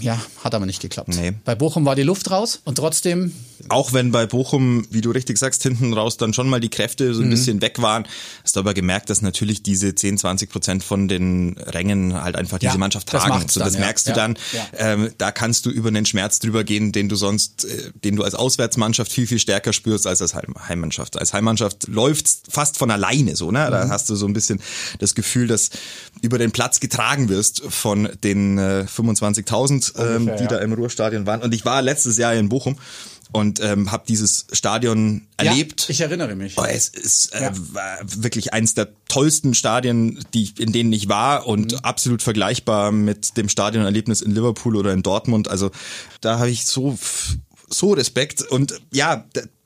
ja, 0.00 0.20
hat 0.44 0.54
aber 0.54 0.64
nicht 0.66 0.80
geklappt. 0.80 1.08
Nee. 1.08 1.32
Bei 1.44 1.54
Bochum 1.56 1.84
war 1.84 1.96
die 1.96 2.02
Luft 2.04 2.30
raus 2.30 2.60
und 2.64 2.76
trotzdem 2.76 3.32
Auch 3.68 3.92
wenn 3.92 4.12
bei 4.12 4.26
Bochum, 4.26 4.86
wie 4.90 5.00
du 5.00 5.10
richtig 5.10 5.38
sagst, 5.38 5.62
hinten 5.64 5.92
raus 5.92 6.16
dann 6.18 6.32
schon 6.34 6.48
mal 6.48 6.60
die 6.60 6.68
Kräfte 6.68 7.04
Mhm. 7.08 7.14
so 7.14 7.22
ein 7.22 7.30
bisschen 7.30 7.60
weg 7.60 7.82
waren, 7.82 8.06
hast 8.44 8.54
du 8.56 8.60
aber 8.60 8.74
gemerkt, 8.74 9.10
dass 9.10 9.22
natürlich 9.22 9.62
diese 9.62 9.94
10, 9.94 10.18
20 10.18 10.50
Prozent 10.50 10.84
von 10.84 11.08
den 11.08 11.56
Rängen 11.58 12.14
halt 12.22 12.36
einfach 12.36 12.58
diese 12.58 12.72
Ja, 12.72 12.78
Mannschaft 12.78 13.12
das 13.12 13.22
tragen. 13.22 13.34
macht's 13.34 13.54
so, 13.54 13.60
dann, 13.60 13.66
das 13.68 13.74
ja. 13.74 13.80
merkst 13.80 14.06
du 14.06 14.10
Ja, 14.10 14.16
dann. 14.16 14.36
ja. 14.52 14.66
Ähm, 14.78 15.10
da 15.18 15.32
kannst 15.32 15.66
du 15.66 15.70
über 15.70 15.88
einen 15.88 16.06
Schmerz 16.06 16.38
drüber 16.38 16.62
gehen, 16.62 16.92
den 16.92 17.08
du 17.08 17.16
sonst, 17.16 17.64
äh, 17.64 17.90
den 18.04 18.16
du 18.16 18.22
als 18.22 18.34
Auswärtsmannschaft 18.34 19.10
viel, 19.10 19.26
viel 19.26 19.38
stärker 19.40 19.72
spürst 19.72 20.06
als 20.06 20.20
als 20.22 20.34
Heimmannschaft. 20.68 21.18
Als 21.18 21.32
Heimmannschaft 21.32 21.88
läuft's 21.88 22.42
fast 22.48 22.78
von 22.78 22.90
alleine 22.90 23.36
so, 23.36 23.50
ne? 23.50 23.66
Mhm. 23.66 23.70
Da 23.70 23.88
hast 23.88 24.08
du 24.10 24.14
so 24.16 24.26
ein 24.26 24.32
bisschen 24.32 24.60
das 24.98 25.14
Gefühl, 25.14 25.46
dass 25.46 25.70
über 26.22 26.38
den 26.38 26.52
Platz 26.52 26.80
getragen 26.80 27.28
wirst 27.28 27.62
von 27.68 28.08
den 28.22 28.58
äh, 28.58 28.86
25.000, 28.94 29.98
ähm, 29.98 30.26
die 30.36 30.42
ja. 30.44 30.46
da 30.48 30.58
im 30.58 30.72
Ruhrstadion 30.72 31.26
waren. 31.26 31.42
Und 31.42 31.54
ich 31.54 31.64
war 31.64 31.82
letztes 31.82 32.18
Jahr 32.18 32.34
in 32.34 32.48
Bochum 32.48 32.76
und 33.32 33.58
ähm, 33.60 33.90
habe 33.90 34.04
dieses 34.06 34.46
Stadion 34.52 35.26
erlebt. 35.38 35.82
Ja, 35.82 35.90
ich 35.90 36.00
erinnere 36.02 36.36
mich. 36.36 36.54
Oh, 36.56 36.64
es 36.64 36.88
ist 36.88 37.34
äh, 37.34 37.42
Ja. 37.44 37.52
war 37.72 37.98
wirklich 38.04 38.52
eins 38.52 38.74
der 38.74 38.88
tollsten 39.08 39.54
Stadien, 39.54 40.24
die 40.34 40.52
in 40.58 40.72
denen 40.72 40.92
ich 40.92 41.08
war 41.08 41.46
und 41.46 41.72
Mhm. 41.72 41.78
absolut 41.82 42.22
vergleichbar 42.22 42.92
mit 42.92 43.36
dem 43.36 43.48
Stadionerlebnis 43.48 44.20
in 44.20 44.30
Liverpool 44.32 44.76
oder 44.76 44.92
in 44.92 45.02
Dortmund. 45.02 45.48
Also 45.48 45.70
da 46.20 46.38
habe 46.38 46.50
ich 46.50 46.64
so 46.66 46.96
so 47.70 47.92
Respekt 47.94 48.42
und 48.42 48.80
ja. 48.92 49.24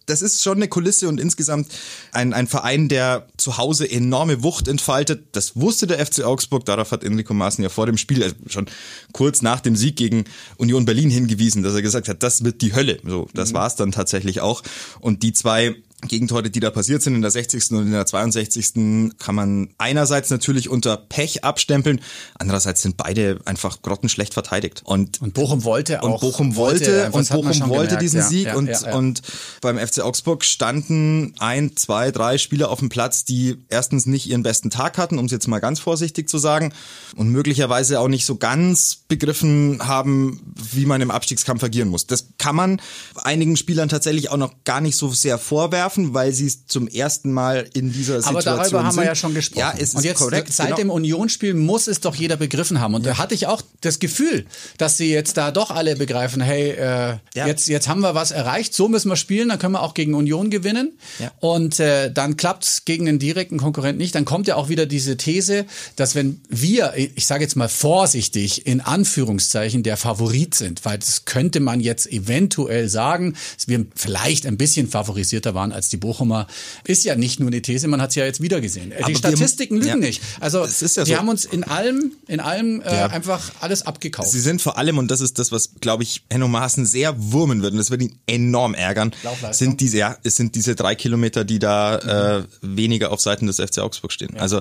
Das 0.09 0.23
ist 0.23 0.43
schon 0.43 0.57
eine 0.57 0.69
Kulisse 0.69 1.09
und 1.09 1.21
insgesamt 1.21 1.69
ein, 2.13 2.33
ein 2.33 2.47
Verein, 2.47 2.89
der 2.89 3.27
zu 3.37 3.59
Hause 3.59 3.91
enorme 3.91 4.43
Wucht 4.43 4.69
entfaltet. 4.69 5.29
Das 5.33 5.57
wusste 5.57 5.87
der 5.87 6.05
FC 6.05 6.25
Augsburg. 6.25 6.65
Darauf 6.65 6.93
hat 6.93 7.05
Enrico 7.05 7.35
Maaßen 7.35 7.63
ja 7.63 7.69
vor 7.69 7.87
dem 7.87 7.99
Spiel, 7.99 8.23
also 8.23 8.37
schon 8.47 8.67
kurz 9.13 9.43
nach 9.43 9.61
dem 9.61 9.77
Sieg 9.77 9.97
gegen 9.97 10.25
Union 10.57 10.85
Berlin 10.85 11.11
hingewiesen, 11.11 11.63
dass 11.63 11.75
er 11.75 11.83
gesagt 11.83 12.09
hat, 12.09 12.23
das 12.23 12.45
wird 12.45 12.63
die 12.63 12.75
Hölle. 12.75 12.99
So, 13.05 13.29
das 13.35 13.55
war 13.55 13.67
es 13.67 13.77
dann 13.77 13.93
tatsächlich 13.93 14.41
auch. 14.41 14.63
Und 15.01 15.23
die 15.23 15.33
zwei 15.33 15.77
Gegentore, 16.03 16.49
die 16.49 16.61
da 16.61 16.71
passiert 16.71 17.03
sind 17.03 17.17
in 17.17 17.23
der 17.23 17.31
60. 17.33 17.73
und 17.73 17.87
in 17.87 17.93
der 17.93 18.07
62. 18.07 19.11
kann 19.19 19.35
man 19.35 19.71
einerseits 19.79 20.31
natürlich 20.31 20.69
unter 20.69 20.97
Pech 20.97 21.43
abstempeln, 21.43 22.01
andererseits 22.39 22.83
sind 22.83 22.97
beide 22.97 23.41
einfach 23.47 23.83
grottenschlecht 23.83 24.33
verteidigt. 24.33 24.83
Und 24.85 25.21
Und 25.21 25.35
Bochum 25.35 25.65
wollte 25.65 26.03
auch. 26.03 26.15
und 26.15 26.21
Bochum 26.21 26.55
wollte, 26.55 27.07
einfach, 27.07 27.19
und 27.19 27.29
Bochum 27.29 27.69
wollte 27.69 27.97
gemerkt, 27.97 28.03
diesen 28.03 28.21
ja, 28.21 28.27
Sieg 28.27 28.47
ja, 28.47 28.55
und, 28.55 28.69
ja. 28.69 28.95
und 28.95 29.23
beim 29.61 29.77
FC 29.77 30.01
Augsburg 30.01 30.45
standen 30.45 31.35
ein, 31.41 31.77
zwei, 31.77 32.13
drei 32.13 32.39
Spieler 32.39 32.71
auf 32.71 32.79
dem 32.79 32.91
Platz, 32.91 33.25
die 33.25 33.57
erstens 33.69 34.07
nicht 34.07 34.29
ihren 34.29 34.45
besten 34.45 34.71
Tag 34.71 34.99
hatten, 34.99 35.19
um 35.19 35.25
es 35.25 35.33
jetzt 35.33 35.49
mal 35.49 35.59
ganz 35.59 35.81
vorsichtig 35.81 36.29
zu 36.29 36.39
sagen, 36.39 36.73
und 37.17 37.31
möglicherweise 37.31 37.99
auch 37.99 38.09
nicht 38.09 38.25
so 38.25 38.37
ganz 38.37 38.99
begriffen 39.09 39.81
haben, 39.83 40.55
wie 40.73 40.87
man 40.87 41.01
im 41.01 41.11
Abstiegskampf 41.11 41.65
agieren 41.65 41.89
muss. 41.89 42.07
Das 42.07 42.29
kann 42.39 42.55
man 42.55 42.81
einigen 43.17 43.57
Spielern 43.57 43.89
tatsächlich 43.89 44.31
auch 44.31 44.37
noch 44.37 44.53
gar 44.65 44.81
nicht 44.81 44.97
so 44.97 45.11
sehr 45.11 45.39
vorwerfen. 45.39 45.88
Werfen, 45.89 46.15
weil 46.15 46.33
sie 46.33 46.47
es 46.47 46.67
zum 46.67 46.87
ersten 46.89 47.33
Mal 47.33 47.67
in 47.75 47.93
dieser 47.93 48.15
Aber 48.17 48.41
Situation 48.41 48.57
darüber 48.59 48.85
haben 48.85 48.91
sind. 48.93 49.01
wir 49.03 49.07
ja 49.07 49.15
schon 49.15 49.35
gesprochen. 49.35 49.61
Ja, 49.61 49.75
es 49.79 49.95
und 49.95 50.01
ist 50.01 50.05
jetzt 50.05 50.19
korrekt. 50.19 50.53
seit 50.53 50.67
genau. 50.67 50.77
dem 50.77 50.91
Unionsspiel 50.91 51.55
muss 51.55 51.87
es 51.87 52.01
doch 52.01 52.15
jeder 52.15 52.37
begriffen 52.37 52.81
haben. 52.81 52.95
Und 52.95 53.07
da 53.07 53.19
hatte 53.19 53.35
ich 53.35 53.47
auch 53.47 53.63
das 53.81 53.99
Gefühl, 53.99 54.45
dass 54.77 54.97
sie 54.97 55.11
jetzt 55.11 55.37
da 55.37 55.51
doch 55.51 55.71
alle 55.71 55.97
begreifen, 55.97 56.43
hey, 56.43 56.71
äh, 56.71 57.17
Ja. 57.35 57.47
jetzt, 57.47 57.69
jetzt 57.69 57.89
haben 57.89 58.01
wir 58.01 58.15
was 58.15 58.31
erreicht, 58.31 58.75
so 58.75 58.89
müssen 58.89 59.09
wir 59.09 59.17
spielen, 59.17 59.49
dann 59.49 59.59
können 59.59 59.73
wir 59.73 59.83
auch 59.83 59.95
gegen 59.95 60.15
Union 60.15 60.51
gewinnen. 60.51 60.93
Ja. 61.19 61.31
Und 61.41 61.81
äh, 61.81 62.13
dann 62.13 62.37
klappt 62.37 62.65
es 62.65 62.85
gegen 62.85 63.07
den 63.07 63.19
direkten 63.19 63.59
Konkurrenten 63.59 63.99
nicht. 63.99 64.15
Dann 64.15 64.25
kommt 64.25 64.47
ja 64.47 64.57
auch 64.57 64.69
wieder 64.69 64.87
diese 64.87 65.17
These, 65.17 65.65
dass 65.97 66.15
wenn 66.15 66.41
wir, 66.49 66.93
ich 66.97 67.27
sage 67.27 67.45
jetzt 67.45 67.57
mal 67.57 67.69
vorsichtig, 67.69 68.67
in 68.67 68.81
Anführungszeichen 68.81 69.83
der 69.83 69.97
Favorit 69.97 70.55
sind, 70.55 70.85
weil 70.85 70.99
das 70.99 71.25
könnte 71.25 71.61
man 71.61 71.81
jetzt 71.81 72.07
eventuell 72.11 72.89
sagen, 72.89 73.35
dass 73.57 73.69
wir 73.69 73.87
vielleicht 73.95 74.47
ein 74.47 74.57
bisschen 74.57 74.89
favorisierter 74.89 75.55
waren 75.55 75.73
als 75.79 75.89
die 75.89 75.97
Bochumer, 75.97 76.47
ist 76.85 77.05
ja 77.05 77.17
nicht 77.17 77.41
nur 77.41 77.49
eine 77.49 77.63
These, 77.63 77.89
man 77.89 78.03
hat 78.03 78.11
es 78.11 78.17
ja 78.17 78.25
jetzt 78.25 78.43
wieder 78.43 78.61
gesehen. 78.61 78.93
Aber 78.93 79.07
die 79.07 79.13
wir- 79.15 79.19
Statistiken 79.19 79.77
lügen 79.77 79.89
ja. 79.89 79.97
nicht. 79.97 80.21
Also 80.41 80.65
ja 80.65 81.05
die 81.05 81.11
so. 81.13 81.17
haben 81.17 81.29
uns 81.29 81.45
in 81.47 81.65
allem, 81.65 82.13
in 82.27 82.41
allem 82.41 82.83
äh, 82.83 82.95
Ja. 82.95 83.07
einfach 83.07 83.53
alles 83.61 83.87
abgekauft. 83.87 84.31
Sie 84.31 84.41
sind 84.41 84.61
vor 84.61 84.77
allem, 84.79 84.99
und 84.99 85.11
das 85.11 85.21
ist 85.21 85.39
das, 85.39 85.51
was, 85.53 85.71
glaube 85.81 86.03
ich, 86.03 86.23
Henno 86.31 86.49
Maaßen 86.49 86.85
sehr 86.87 87.15
wurmen 87.33 87.63
wird, 87.63 87.73
und 87.73 87.79
das 87.79 87.91
wird 87.91 88.03
ihn 88.03 88.15
enorm 88.27 88.75
ärgern, 88.75 89.13
sind 89.53 89.81
diese, 89.81 89.99
ja, 89.99 90.17
es 90.25 90.37
sind 90.37 90.55
diese 90.55 90.75
drei 90.75 90.95
Kilometer, 90.95 91.45
die 91.45 91.59
da 91.59 92.39
äh, 92.41 92.45
weniger 92.63 93.13
auf 93.13 93.21
Seiten 93.21 93.47
des 93.47 93.57
FC 93.57 93.79
Augsburg 93.79 94.13
stehen. 94.13 94.37
Also 94.39 94.61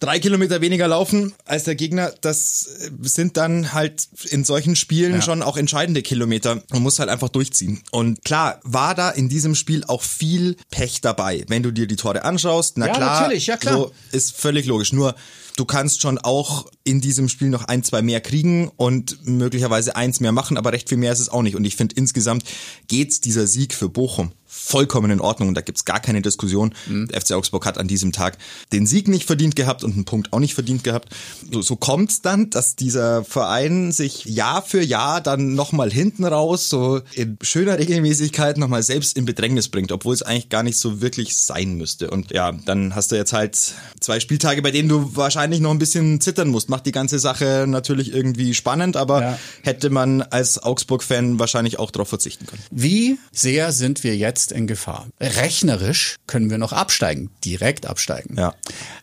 drei 0.00 0.18
Kilometer 0.18 0.60
weniger 0.60 0.88
laufen 0.88 1.34
als 1.44 1.64
der 1.64 1.76
Gegner, 1.76 2.12
das 2.22 2.68
sind 3.02 3.36
dann 3.36 3.72
halt 3.72 4.08
in 4.30 4.44
solchen 4.44 4.74
Spielen 4.74 5.22
schon 5.22 5.42
auch 5.42 5.56
entscheidende 5.56 6.02
Kilometer. 6.02 6.62
Man 6.70 6.82
muss 6.82 6.98
halt 6.98 7.10
einfach 7.10 7.28
durchziehen. 7.28 7.82
Und 7.92 8.24
klar, 8.24 8.60
war 8.64 8.94
da 8.94 9.10
in 9.10 9.28
diesem 9.28 9.54
Spiel 9.54 9.84
auch 9.84 10.02
viel 10.02 10.56
Pech 10.70 11.00
dabei. 11.02 11.44
Wenn 11.48 11.62
du 11.62 11.70
dir 11.70 11.86
die 11.86 11.96
Tore 11.96 12.24
anschaust, 12.24 12.78
na 12.78 12.86
Ja, 12.86 12.92
klar, 12.94 13.20
natürlich, 13.20 13.46
ja, 13.46 13.56
klar. 13.56 13.74
So, 13.74 13.92
ist 14.12 14.32
völlig 14.32 14.66
logisch. 14.66 14.92
Nur 14.92 15.14
du 15.56 15.64
kannst 15.66 16.00
schon 16.00 16.18
auch 16.18 16.66
in 16.84 17.00
diesem 17.00 17.28
Spiel 17.28 17.50
noch 17.50 17.64
ein, 17.64 17.84
zwei 17.84 18.00
mehr 18.00 18.20
kriegen 18.20 18.70
und 18.76 19.26
möglicherweise 19.26 19.96
eins 19.96 20.20
mehr 20.20 20.32
machen, 20.32 20.56
aber 20.56 20.72
recht 20.72 20.88
viel 20.88 20.98
mehr 20.98 21.12
ist 21.12 21.20
es 21.20 21.28
auch 21.28 21.42
nicht. 21.42 21.56
Und 21.56 21.64
ich 21.64 21.76
finde 21.76 21.94
insgesamt 21.96 22.44
geht's 22.88 23.20
dieser 23.20 23.46
Sieg 23.46 23.74
für 23.74 23.88
Bochum 23.88 24.32
vollkommen 24.52 25.10
in 25.12 25.20
Ordnung 25.20 25.48
und 25.48 25.54
da 25.54 25.60
gibt's 25.60 25.84
gar 25.84 26.00
keine 26.00 26.22
Diskussion. 26.22 26.74
Der 26.88 27.20
FC 27.20 27.32
Augsburg 27.32 27.64
hat 27.66 27.78
an 27.78 27.86
diesem 27.86 28.10
Tag 28.12 28.36
den 28.72 28.86
Sieg 28.86 29.06
nicht 29.08 29.24
verdient 29.26 29.54
gehabt 29.54 29.84
und 29.84 29.94
einen 29.94 30.04
Punkt 30.04 30.32
auch 30.32 30.40
nicht 30.40 30.54
verdient 30.54 30.82
gehabt. 30.82 31.08
So, 31.52 31.62
so 31.62 31.76
kommt's 31.76 32.20
dann, 32.20 32.50
dass 32.50 32.74
dieser 32.74 33.24
Verein 33.24 33.92
sich 33.92 34.24
Jahr 34.24 34.62
für 34.62 34.82
Jahr 34.82 35.20
dann 35.20 35.54
nochmal 35.54 35.90
hinten 35.92 36.24
raus 36.24 36.68
so 36.68 37.00
in 37.14 37.38
schöner 37.42 37.78
Regelmäßigkeit 37.78 38.58
nochmal 38.58 38.82
selbst 38.82 39.16
in 39.16 39.24
Bedrängnis 39.24 39.68
bringt, 39.68 39.92
obwohl 39.92 40.14
es 40.14 40.22
eigentlich 40.22 40.48
gar 40.48 40.62
nicht 40.64 40.78
so 40.78 41.00
wirklich 41.00 41.36
sein 41.36 41.74
müsste. 41.74 42.10
Und 42.10 42.32
ja, 42.32 42.50
dann 42.52 42.94
hast 42.96 43.12
du 43.12 43.16
jetzt 43.16 43.32
halt 43.32 43.56
zwei 44.00 44.18
Spieltage, 44.18 44.62
bei 44.62 44.72
denen 44.72 44.88
du 44.88 45.14
wahrscheinlich 45.14 45.60
noch 45.60 45.70
ein 45.70 45.78
bisschen 45.78 46.20
zittern 46.20 46.48
musst. 46.48 46.68
Macht 46.68 46.86
die 46.86 46.92
ganze 46.92 47.18
Sache 47.20 47.66
natürlich 47.68 48.12
irgendwie 48.12 48.54
spannend, 48.54 48.96
aber 48.96 49.20
Ja. 49.20 49.38
hätte 49.62 49.90
man 49.90 50.22
als 50.22 50.62
Augsburg-Fan 50.62 51.38
wahrscheinlich 51.38 51.78
auch 51.78 51.90
darauf 51.90 52.08
verzichten 52.08 52.46
können. 52.46 52.62
Wie 52.70 53.18
sehr 53.32 53.72
sind 53.72 54.02
wir 54.02 54.16
jetzt 54.16 54.39
in 54.48 54.66
Gefahr? 54.66 55.06
Rechnerisch 55.20 56.16
können 56.26 56.50
wir 56.50 56.58
noch 56.58 56.72
absteigen, 56.72 57.30
direkt 57.44 57.86
absteigen. 57.86 58.36
Ja. 58.38 58.54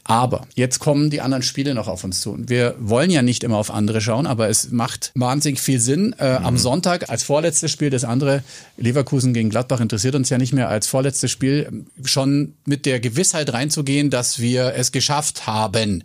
Aber 0.03 0.48
jetzt 0.56 0.79
kommen 0.79 1.10
die 1.10 1.22
anderen 1.22 1.44
Spiele 1.44 1.74
noch 1.74 1.88
auf 1.88 2.03
uns 2.03 2.22
zu. 2.22 2.32
Und 2.32 2.50
wir 2.50 2.75
wollen 2.79 3.10
ja 3.12 3.22
nicht 3.22 3.44
immer 3.44 3.58
auf 3.58 3.72
andere 3.72 4.01
schauen, 4.01 4.25
aber 4.25 4.50
es 4.50 4.72
macht 4.72 5.12
wahnsinnig 5.15 5.60
viel 5.60 5.79
Sinn. 5.79 6.15
Äh, 6.17 6.25
Am 6.48 6.58
Sonntag 6.58 7.10
als 7.10 7.24
vorletztes 7.24 7.72
Spiel, 7.72 7.89
das 7.89 8.03
andere 8.06 8.44
Leverkusen 8.77 9.34
gegen 9.34 9.50
Gladbach 9.50 9.79
interessiert 9.82 10.15
uns 10.15 10.29
ja 10.29 10.38
nicht 10.38 10.53
mehr 10.53 10.70
als 10.70 10.88
vorletztes 10.88 11.32
Spiel, 11.32 11.86
schon 12.03 12.53
mit 12.65 12.86
der 12.86 13.00
Gewissheit 13.00 13.51
reinzugehen, 13.53 14.10
dass 14.10 14.39
wir 14.39 14.74
es 14.75 14.91
geschafft 14.91 15.46
haben. 15.48 16.03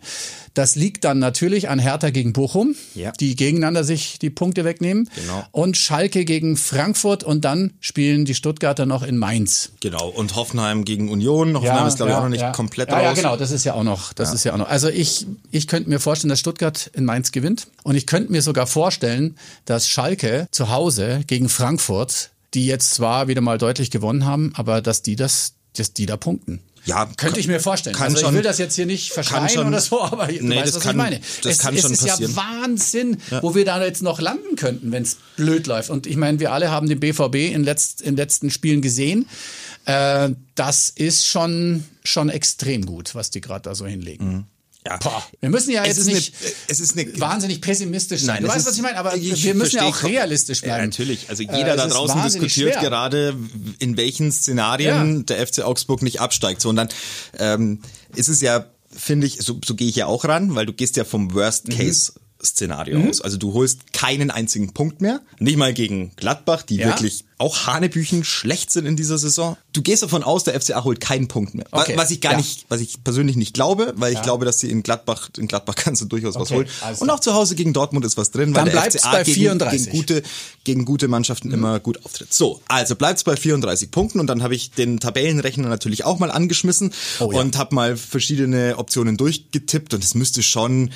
Das 0.53 0.75
liegt 0.75 1.03
dann 1.03 1.17
natürlich 1.17 1.67
an 1.69 1.79
Hertha 1.79 2.11
gegen 2.11 2.31
Bochum, 2.31 2.75
Ja. 2.93 3.11
die 3.19 3.35
gegeneinander 3.35 3.83
sich 3.83 4.19
die 4.19 4.29
Punkte 4.29 4.63
wegnehmen. 4.65 5.09
Genau. 5.15 5.43
Und 5.51 5.77
Schalke 5.77 6.25
gegen 6.25 6.57
Frankfurt 6.57 7.23
und 7.23 7.43
dann 7.43 7.73
spielen 7.79 8.25
die 8.25 8.35
Stuttgarter 8.35 8.85
noch 8.85 9.01
in 9.01 9.17
Mainz. 9.23 9.71
Genau. 9.79 10.07
Und 10.07 10.35
Hoffenheim 10.35 10.85
gegen 10.85 11.09
Union. 11.09 11.55
Hoffenheim 11.55 11.87
ist, 11.87 11.97
glaube 11.97 12.11
ich, 12.11 12.17
auch 12.17 12.23
noch 12.23 12.29
nicht 12.29 12.41
ja. 12.41 12.51
komplett 12.51 12.89
ja, 12.89 12.95
raus. 12.95 13.03
Ja, 13.03 13.13
genau, 13.13 13.37
das 13.37 13.51
ist 13.51 13.63
ja 13.63 13.73
auch 13.73 13.83
noch, 13.83 14.13
das 14.13 14.33
ist 14.33 14.43
ja 14.43 14.53
auch 14.53 14.57
noch. 14.57 14.67
Also 14.67 14.89
ich, 14.89 15.25
ich 15.51 15.67
könnte 15.67 15.89
mir 15.89 15.99
vorstellen, 15.99 16.29
dass 16.29 16.39
Stuttgart 16.39 16.91
in 16.93 17.05
Mainz 17.05 17.31
gewinnt. 17.31 17.67
Und 17.83 17.95
ich 17.95 18.05
könnte 18.05 18.31
mir 18.31 18.41
sogar 18.41 18.67
vorstellen, 18.67 19.37
dass 19.65 19.87
Schalke 19.87 20.47
zu 20.51 20.69
Hause 20.69 21.21
gegen 21.25 21.47
Frankfurt, 21.47 22.31
die 22.53 22.65
jetzt 22.65 22.93
zwar 22.93 23.27
wieder 23.27 23.41
mal 23.41 23.57
deutlich 23.57 23.91
gewonnen 23.91 24.25
haben, 24.25 24.51
aber 24.55 24.81
dass 24.81 25.01
die 25.01 25.15
das, 25.15 25.53
dass 25.75 25.93
die 25.93 26.05
da 26.05 26.17
punkten. 26.17 26.59
Ja, 26.85 27.05
Könnte 27.17 27.39
ich 27.39 27.47
mir 27.47 27.59
vorstellen. 27.61 27.95
also 27.95 28.17
ich 28.17 28.23
schon- 28.23 28.33
will 28.35 28.41
das 28.41 28.57
jetzt 28.57 28.75
hier 28.75 28.85
nicht 28.85 29.13
verschreien 29.13 29.47
schon- 29.49 29.67
oder 29.67 29.79
so, 29.79 30.01
aber 30.01 30.27
du 30.27 30.45
Nee, 30.45 30.57
weißt, 30.57 30.75
was 30.75 30.83
kann- 30.83 30.91
ich 30.91 30.97
meine. 30.97 31.19
das 31.41 31.53
es, 31.53 31.57
kann 31.59 31.73
es 31.75 31.81
schon 31.81 31.93
ist 31.93 32.05
passieren. 32.05 32.31
ja 32.31 32.37
Wahnsinn, 32.37 33.17
wo 33.41 33.55
wir 33.55 33.63
da 33.65 33.83
jetzt 33.83 34.01
noch 34.03 34.19
landen 34.19 34.55
könnten, 34.57 34.91
wenn 34.91 35.03
es 35.03 35.17
blöd 35.37 35.65
läuft. 35.67 35.89
Und 35.89 36.07
ich 36.07 36.17
meine, 36.17 36.39
wir 36.39 36.51
alle 36.51 36.69
haben 36.71 36.89
den 36.89 36.99
BVB 36.99 37.53
in, 37.53 37.63
letzt, 37.63 38.01
in 38.01 38.15
letzten 38.17 38.49
Spielen 38.51 38.81
gesehen. 38.81 39.27
Äh, 39.85 40.31
das 40.55 40.89
ist 40.89 41.25
schon, 41.27 41.83
schon 42.03 42.29
extrem 42.29 42.85
gut, 42.85 43.15
was 43.15 43.29
die 43.29 43.41
gerade 43.41 43.61
da 43.63 43.75
so 43.75 43.85
hinlegen. 43.85 44.45
Ja. 44.85 44.97
Boah, 44.97 45.23
wir 45.39 45.49
müssen 45.49 45.71
ja 45.71 45.85
jetzt 45.85 46.05
nicht 46.05 46.33
es 46.67 46.79
ist 46.81 46.97
eine- 46.97 47.19
wahnsinnig 47.19 47.61
pessimistisch 47.61 48.21
sein. 48.21 48.35
Nein, 48.35 48.43
du 48.43 48.49
weißt, 48.49 48.59
ist- 48.59 48.65
was 48.67 48.75
ich 48.75 48.81
meine, 48.81 48.97
aber 48.97 49.15
ich 49.15 49.43
wir 49.43 49.53
müssen 49.55 49.77
ja 49.77 49.83
auch 49.85 50.03
realistisch 50.03 50.61
bleiben. 50.61 50.79
Ja, 50.81 50.85
natürlich. 50.87 51.29
Also 51.29 51.43
Äh, 51.43 51.55
jeder 51.57 51.71
es 51.75 51.77
da 51.77 51.87
draußen 51.87 52.21
diskutiert 52.23 52.73
schwer. 52.73 52.81
gerade, 52.81 53.37
in 53.79 53.95
welchen 53.95 54.31
Szenarien 54.31 55.17
Ja. 55.19 55.23
der 55.23 55.47
FC 55.47 55.61
Augsburg 55.63 56.01
nicht 56.01 56.19
absteigt. 56.19 56.61
So, 56.61 56.69
und 56.69 56.75
dann 56.75 56.89
ähm, 57.39 57.79
ist 58.15 58.27
es 58.27 58.41
ja, 58.41 58.65
finde 58.95 59.25
ich, 59.27 59.37
so, 59.41 59.57
so 59.65 59.75
gehe 59.75 59.87
ich 59.87 59.95
ja 59.95 60.05
auch 60.07 60.25
ran, 60.25 60.53
weil 60.55 60.65
du 60.65 60.73
gehst 60.73 60.97
ja 60.97 61.05
vom 61.05 61.33
Worst 61.33 61.69
Case. 61.69 62.13
Szenario 62.45 62.99
Mhm. 62.99 63.09
aus. 63.09 63.21
Also 63.21 63.37
du 63.37 63.53
holst 63.53 63.93
keinen 63.93 64.31
einzigen 64.31 64.73
Punkt 64.73 65.01
mehr. 65.01 65.21
Nicht 65.39 65.57
mal 65.57 65.73
gegen 65.73 66.11
Gladbach, 66.15 66.63
die 66.63 66.77
Ja. 66.77 66.87
wirklich 66.87 67.25
auch 67.37 67.65
Hanebüchen 67.67 68.23
schlecht 68.23 68.71
sind 68.71 68.85
in 68.85 68.95
dieser 68.95 69.17
Saison. 69.17 69.57
Du 69.73 69.81
gehst 69.81 70.01
davon 70.03 70.23
aus, 70.23 70.43
der 70.45 70.53
FCA 70.53 70.83
holt 70.83 71.01
keinen 71.01 71.27
Punkt 71.27 71.55
mehr. 71.55 71.65
Okay. 71.71 71.93
Was 71.97 72.11
ich 72.11 72.21
gar 72.21 72.33
Ja. 72.33 72.37
nicht, 72.37 72.65
was 72.69 72.79
ich 72.79 73.03
persönlich 73.03 73.35
nicht 73.35 73.53
glaube, 73.53 73.93
weil 73.97 74.13
ich 74.13 74.21
glaube, 74.21 74.45
dass 74.45 74.59
sie 74.59 74.69
in 74.69 74.81
Gladbach, 74.83 75.29
in 75.37 75.47
Gladbach 75.47 75.75
kannst 75.75 76.01
du 76.01 76.05
durchaus 76.05 76.35
was 76.35 76.43
Okay, 76.43 76.55
holen. 76.55 76.67
alles 76.81 77.01
Und 77.01 77.09
auch 77.09 77.19
zu 77.19 77.33
Hause 77.33 77.55
gegen 77.55 77.73
Dortmund 77.73 78.05
ist 78.05 78.15
was 78.17 78.31
drin, 78.31 78.53
Dann 78.53 78.65
weil 78.67 78.71
der 78.71 78.83
FCA 78.83 79.11
bei 79.11 79.23
gegen, 79.23 79.35
34. 79.35 79.85
gegen 79.91 79.97
gute, 79.97 80.23
gegen 80.63 80.85
gute 80.85 81.07
Mannschaften 81.09 81.51
immer 81.51 81.79
gut 81.79 82.05
auftritt. 82.05 82.33
So, 82.33 82.61
also 82.67 82.95
bleibt's 82.95 83.23
bei 83.25 83.35
34 83.35 83.91
Punkten 83.91 84.19
und 84.21 84.27
dann 84.27 84.41
habe 84.43 84.55
ich 84.55 84.71
den 84.71 84.99
Tabellenrechner 84.99 85.67
natürlich 85.67 86.05
auch 86.05 86.19
mal 86.19 86.31
angeschmissen 86.31 86.93
Oh 87.19 87.31
ja. 87.33 87.39
und 87.41 87.57
habe 87.57 87.75
mal 87.75 87.97
verschiedene 87.97 88.77
Optionen 88.77 89.17
durchgetippt 89.17 89.93
und 89.93 90.03
es 90.03 90.15
müsste 90.15 90.43
schon, 90.43 90.91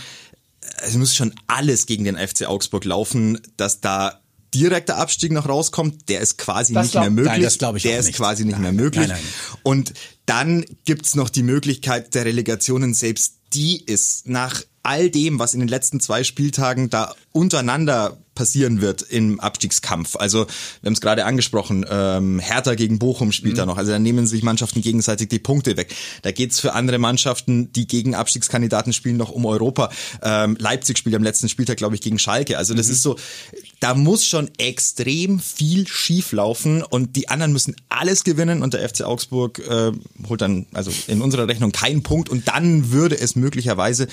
es 0.86 0.96
müsste 0.96 1.16
schon 1.18 1.34
alles 1.48 1.86
gegen 1.86 2.04
den 2.04 2.18
FC 2.18 2.46
Augsburg 2.46 2.86
laufen, 2.86 3.40
dass 3.58 3.82
da 3.82 4.22
direkter 4.54 4.98
Abstieg 4.98 5.32
noch 5.34 5.48
rauskommt, 5.50 6.08
der 6.10 6.22
ist 6.22 6.38
quasi 6.38 6.74
Das 6.74 6.84
nicht 6.86 6.92
glaub- 6.94 7.04
mehr 7.04 7.12
möglich. 7.12 7.32
nein, 7.34 7.42
das 7.42 7.58
glaub 7.58 7.76
ich 7.76 7.84
der 7.84 8.00
ist 8.00 8.06
nicht. 8.08 8.16
quasi 8.16 8.46
nicht 8.46 8.54
Nein, 8.54 8.62
mehr 8.62 8.72
möglich. 8.72 9.08
nein, 9.08 9.18
nein. 9.22 9.60
Und 9.64 9.94
dann 10.26 10.66
gibt's 10.86 11.16
noch 11.16 11.30
die 11.30 11.44
Möglichkeit 11.44 12.14
der 12.16 12.26
Relegationen, 12.26 12.94
selbst 12.94 13.34
die 13.54 13.84
ist 13.84 14.28
nach 14.28 14.62
all 14.84 15.10
dem, 15.10 15.38
was 15.40 15.54
in 15.54 15.60
den 15.60 15.68
letzten 15.70 16.00
zwei 16.00 16.24
Spieltagen 16.24 16.90
da 16.90 17.14
untereinander 17.34 18.18
passieren 18.38 18.80
wird 18.82 19.02
im 19.02 19.40
Abstiegskampf. 19.40 20.16
Also 20.16 20.46
wir 20.82 20.88
haben 20.88 20.94
es 20.94 21.02
gerade 21.02 21.26
angesprochen, 21.26 21.86
ähm, 21.90 22.40
Hertha 22.40 22.76
gegen 22.76 23.00
Bochum 23.00 23.32
spielt 23.32 23.56
Mhm. 23.56 23.58
da 23.58 23.66
noch. 23.66 23.78
Also 23.78 23.92
da 23.92 24.00
nehmen 24.00 24.28
sich 24.28 24.44
Mannschaften 24.44 24.82
gegenseitig 24.82 25.28
die 25.30 25.40
Punkte 25.40 25.76
weg. 25.76 25.94
Da 26.22 26.32
geht's 26.32 26.60
für 26.60 26.74
andere 26.74 27.00
Mannschaften, 27.00 27.72
die 27.74 27.88
gegen 27.88 28.16
Abstiegskandidaten 28.16 28.94
spielen, 28.94 29.18
noch 29.18 29.32
um 29.32 29.46
Europa. 29.46 29.90
Ähm, 30.22 30.56
Leipzig 30.60 30.98
spielt 30.98 31.16
am 31.16 31.24
letzten 31.24 31.50
Spieltag, 31.50 31.78
glaube 31.78 31.96
ich, 31.96 32.02
gegen 32.02 32.20
Schalke. 32.20 32.58
Also 32.58 32.74
Mhm. 32.74 32.78
das 32.78 32.90
ist 32.90 33.02
so, 33.02 33.16
da 33.80 33.96
muss 33.96 34.26
schon 34.26 34.50
extrem 34.58 35.40
viel 35.40 35.88
schief 35.88 36.32
laufen 36.32 36.84
und 36.84 37.16
die 37.16 37.30
anderen 37.30 37.52
müssen 37.52 37.76
alles 37.90 38.24
gewinnen 38.24 38.62
und 38.62 38.74
der 38.74 38.88
FC 38.88 39.02
Augsburg 39.04 39.60
äh, 39.60 39.92
holt 40.30 40.42
dann 40.42 40.68
also 40.74 40.92
in 41.08 41.22
unserer 41.22 41.48
Rechnung 41.48 41.72
keinen 41.72 42.04
Punkt 42.04 42.30
und 42.30 42.48
dann 42.48 42.92
würde 42.92 43.20
es 43.20 43.36
möglicherweise 43.36 44.08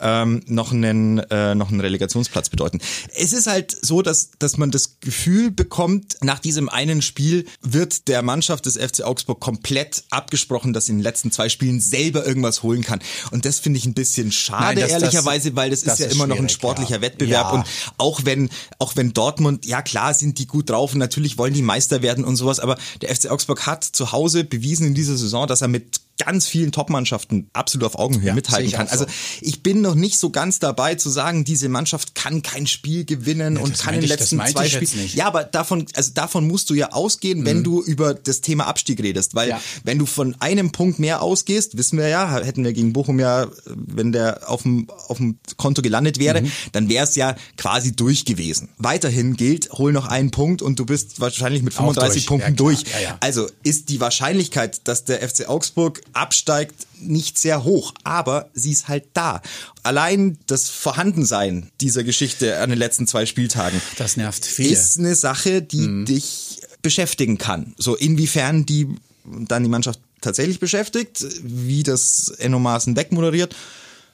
ähm, 0.00 0.42
noch 0.46 0.72
einen 0.72 1.18
äh, 1.30 1.54
noch 1.54 1.70
einen 1.70 1.80
Relegationsplatz 1.80 2.48
bedeuten. 2.50 2.80
Es 3.16 3.32
ist 3.32 3.46
halt 3.46 3.69
so, 3.82 4.02
dass 4.02 4.30
dass 4.38 4.56
man 4.56 4.70
das 4.70 5.00
Gefühl 5.00 5.50
bekommt, 5.50 6.16
nach 6.22 6.38
diesem 6.38 6.68
einen 6.68 7.02
Spiel 7.02 7.46
wird 7.62 8.08
der 8.08 8.22
Mannschaft 8.22 8.66
des 8.66 8.76
FC 8.76 9.02
Augsburg 9.02 9.40
komplett 9.40 10.04
abgesprochen, 10.10 10.72
dass 10.72 10.86
sie 10.86 10.92
in 10.92 10.98
den 10.98 11.04
letzten 11.04 11.30
zwei 11.30 11.48
Spielen 11.48 11.80
selber 11.80 12.26
irgendwas 12.26 12.62
holen 12.62 12.82
kann 12.82 13.00
und 13.30 13.44
das 13.44 13.58
finde 13.58 13.78
ich 13.78 13.86
ein 13.86 13.94
bisschen 13.94 14.32
schade 14.32 14.64
Nein, 14.64 14.80
das- 14.80 14.90
ehrlicherweise, 14.90 15.56
weil 15.56 15.70
das, 15.70 15.82
das 15.82 15.94
ist 15.94 15.98
ja 16.00 16.06
ist 16.06 16.14
immer 16.14 16.26
noch 16.26 16.38
ein 16.38 16.48
sportlicher 16.48 16.96
ja. 16.96 17.00
Wettbewerb 17.00 17.46
Ja. 17.46 17.50
und 17.52 17.64
auch 17.98 18.24
wenn, 18.24 18.50
auch 18.78 18.96
wenn 18.96 19.12
Dortmund, 19.12 19.66
ja 19.66 19.82
klar 19.82 20.14
sind 20.14 20.38
die 20.38 20.46
gut 20.46 20.70
drauf 20.70 20.92
und 20.92 20.98
natürlich 20.98 21.38
wollen 21.38 21.54
die 21.54 21.62
Meister 21.62 22.02
werden 22.02 22.24
und 22.24 22.36
sowas, 22.36 22.60
aber 22.60 22.76
der 23.00 23.14
FC 23.14 23.30
Augsburg 23.30 23.66
hat 23.66 23.84
zu 23.84 24.12
Hause 24.12 24.44
bewiesen 24.44 24.86
in 24.86 24.94
dieser 24.94 25.16
Saison, 25.16 25.46
dass 25.46 25.62
er 25.62 25.68
mit 25.68 25.99
ganz 26.20 26.46
vielen 26.46 26.70
Top-Mannschaften 26.72 27.48
absolut 27.52 27.86
auf 27.86 27.98
Augenhöhe 27.98 28.28
Ja, 28.28 28.34
mithalten 28.34 28.70
kann. 28.70 28.88
Also 28.88 29.06
ich 29.40 29.62
bin 29.62 29.80
noch 29.80 29.94
nicht 29.94 30.18
so 30.18 30.30
ganz 30.30 30.58
dabei 30.58 30.94
zu 30.94 31.08
sagen, 31.10 31.44
diese 31.44 31.68
Mannschaft 31.68 32.14
kann 32.14 32.42
kein 32.42 32.66
Spiel 32.66 33.04
gewinnen 33.04 33.56
und 33.56 33.72
das 33.72 33.80
kann 33.80 33.94
in 33.94 34.00
den 34.00 34.08
letzten 34.08 34.36
zwei 34.46 34.68
Spielen. 34.68 35.08
Ja, 35.14 35.26
aber 35.26 35.44
davon, 35.44 35.86
also 35.94 36.12
davon 36.14 36.46
musst 36.46 36.68
du 36.70 36.74
ja 36.74 36.92
ausgehen, 36.92 37.44
wenn 37.44 37.64
du 37.64 37.82
über 37.82 38.14
das 38.14 38.40
Thema 38.42 38.66
Abstieg 38.66 39.02
redest. 39.02 39.34
Weil 39.34 39.48
Ja. 39.50 39.60
wenn 39.84 39.98
du 39.98 40.06
von 40.06 40.36
einem 40.40 40.70
Punkt 40.72 40.98
mehr 40.98 41.22
ausgehst, 41.22 41.76
wissen 41.76 41.98
wir 41.98 42.08
ja, 42.08 42.38
hätten 42.44 42.64
wir 42.64 42.72
gegen 42.72 42.92
Bochum 42.92 43.18
ja, 43.18 43.48
wenn 43.66 44.12
der 44.12 44.48
auf 44.50 44.62
dem, 44.62 44.88
auf 45.08 45.16
dem 45.16 45.38
Konto 45.56 45.82
gelandet 45.82 46.18
wäre, 46.18 46.42
dann 46.72 46.88
wäre 46.88 47.04
es 47.04 47.16
ja 47.16 47.34
quasi 47.56 47.92
durch 47.92 48.24
gewesen. 48.24 48.68
Weiterhin 48.78 49.36
gilt, 49.36 49.70
hol 49.72 49.92
noch 49.92 50.06
einen 50.06 50.30
Punkt 50.30 50.60
und 50.62 50.78
du 50.78 50.84
bist 50.86 51.20
wahrscheinlich 51.20 51.62
mit 51.62 51.72
Auch 51.74 51.78
35 51.94 52.26
durch. 52.26 52.26
Punkten 52.26 52.50
Ja, 52.50 52.56
durch. 52.56 52.82
Ja, 52.92 53.00
ja. 53.00 53.18
Also 53.20 53.48
ist 53.62 53.88
die 53.88 54.00
Wahrscheinlichkeit, 54.00 54.86
dass 54.88 55.04
der 55.04 55.26
FC 55.26 55.48
Augsburg 55.48 56.00
absteigt, 56.14 56.74
nicht 57.00 57.38
sehr 57.38 57.64
hoch, 57.64 57.92
aber 58.04 58.50
sie 58.54 58.72
ist 58.72 58.88
halt 58.88 59.04
da. 59.14 59.40
Allein 59.82 60.38
das 60.46 60.68
Vorhandensein 60.68 61.70
dieser 61.80 62.04
Geschichte 62.04 62.58
an 62.60 62.70
den 62.70 62.78
letzten 62.78 63.06
zwei 63.06 63.26
Spieltagen 63.26 63.80
Das 63.96 64.16
nervt 64.16 64.44
viele. 64.44 64.70
ist 64.70 64.98
eine 64.98 65.14
Sache, 65.14 65.62
die 65.62 65.88
Mhm. 65.88 66.04
dich 66.06 66.60
beschäftigen 66.82 67.38
kann. 67.38 67.74
So 67.78 67.96
inwiefern 67.96 68.66
die 68.66 68.88
dann 69.24 69.62
die 69.62 69.68
Mannschaft 69.68 70.00
tatsächlich 70.20 70.60
beschäftigt, 70.60 71.24
wie 71.42 71.82
das 71.82 72.28
Enno 72.38 72.58
Maaßen 72.58 72.96
wegmoderiert, 72.96 73.54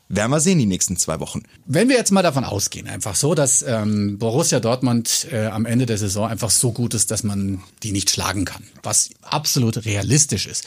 werden 0.08 0.30
wir 0.30 0.40
sehen 0.40 0.58
die 0.58 0.66
nächsten 0.66 0.96
zwei 0.96 1.18
Wochen. 1.20 1.42
Wenn 1.66 1.88
wir 1.88 1.96
jetzt 1.96 2.12
mal 2.12 2.22
davon 2.22 2.44
ausgehen, 2.44 2.86
einfach 2.86 3.16
so, 3.16 3.34
dass 3.34 3.62
ähm, 3.62 4.18
Borussia 4.18 4.60
Dortmund 4.60 5.26
äh, 5.32 5.46
am 5.46 5.66
Ende 5.66 5.84
der 5.86 5.98
Saison 5.98 6.28
einfach 6.28 6.50
so 6.50 6.70
gut 6.72 6.94
ist, 6.94 7.10
dass 7.10 7.24
man 7.24 7.62
die 7.82 7.92
nicht 7.92 8.10
schlagen 8.10 8.44
kann, 8.44 8.62
was 8.82 9.10
absolut 9.22 9.84
realistisch 9.84 10.46
ist, 10.46 10.66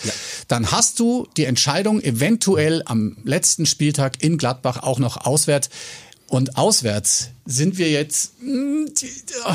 dann 0.49 0.71
hast 0.71 0.99
du 0.99 1.27
die 1.37 1.45
Entscheidung 1.45 2.01
eventuell 2.01 2.83
am 2.85 3.17
letzten 3.23 3.65
Spieltag 3.65 4.21
in 4.21 4.37
Gladbach 4.37 4.83
auch 4.83 4.99
noch 4.99 5.17
auswärts. 5.25 5.69
Und 6.27 6.57
auswärts 6.57 7.29
sind 7.45 7.77
wir 7.77 7.89
jetzt. 7.89 8.33
mh, 8.41 8.89
die- 9.01 9.09
oh, 9.45 9.53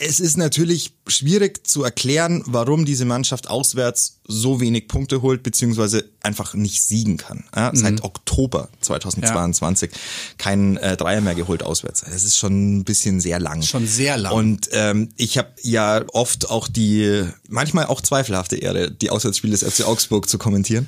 Es 0.00 0.20
ist 0.20 0.36
natürlich 0.36 0.94
schwierig 1.08 1.66
zu 1.66 1.82
erklären, 1.82 2.44
warum 2.46 2.84
diese 2.84 3.04
Mannschaft 3.04 3.50
auswärts 3.50 4.20
so 4.28 4.60
wenig 4.60 4.86
Punkte 4.86 5.22
holt, 5.22 5.42
beziehungsweise 5.42 6.08
einfach 6.22 6.54
nicht 6.54 6.84
siegen 6.84 7.16
kann. 7.16 7.44
Ja, 7.54 7.72
Seit 7.74 8.04
Oktober 8.04 8.68
2022 8.80 9.90
kein 10.36 10.76
äh, 10.76 10.96
Dreier 10.96 11.20
mehr 11.20 11.34
geholt 11.34 11.64
auswärts. 11.64 12.04
Das 12.08 12.22
ist 12.22 12.38
schon 12.38 12.78
ein 12.78 12.84
bisschen 12.84 13.20
sehr 13.20 13.40
lang. 13.40 13.62
Schon 13.62 13.88
sehr 13.88 14.16
lang. 14.16 14.32
Und 14.32 14.68
ähm, 14.70 15.08
ich 15.16 15.36
habe 15.36 15.48
ja 15.62 16.04
oft 16.12 16.48
auch 16.48 16.68
die, 16.68 17.24
manchmal 17.48 17.86
auch 17.86 18.00
zweifelhafte 18.00 18.54
Ehre, 18.54 18.92
die 18.92 19.10
Auswärtsspiele 19.10 19.56
des 19.56 19.64
FC 19.64 19.84
Augsburg 19.84 20.28
zu 20.28 20.38
kommentieren. 20.38 20.86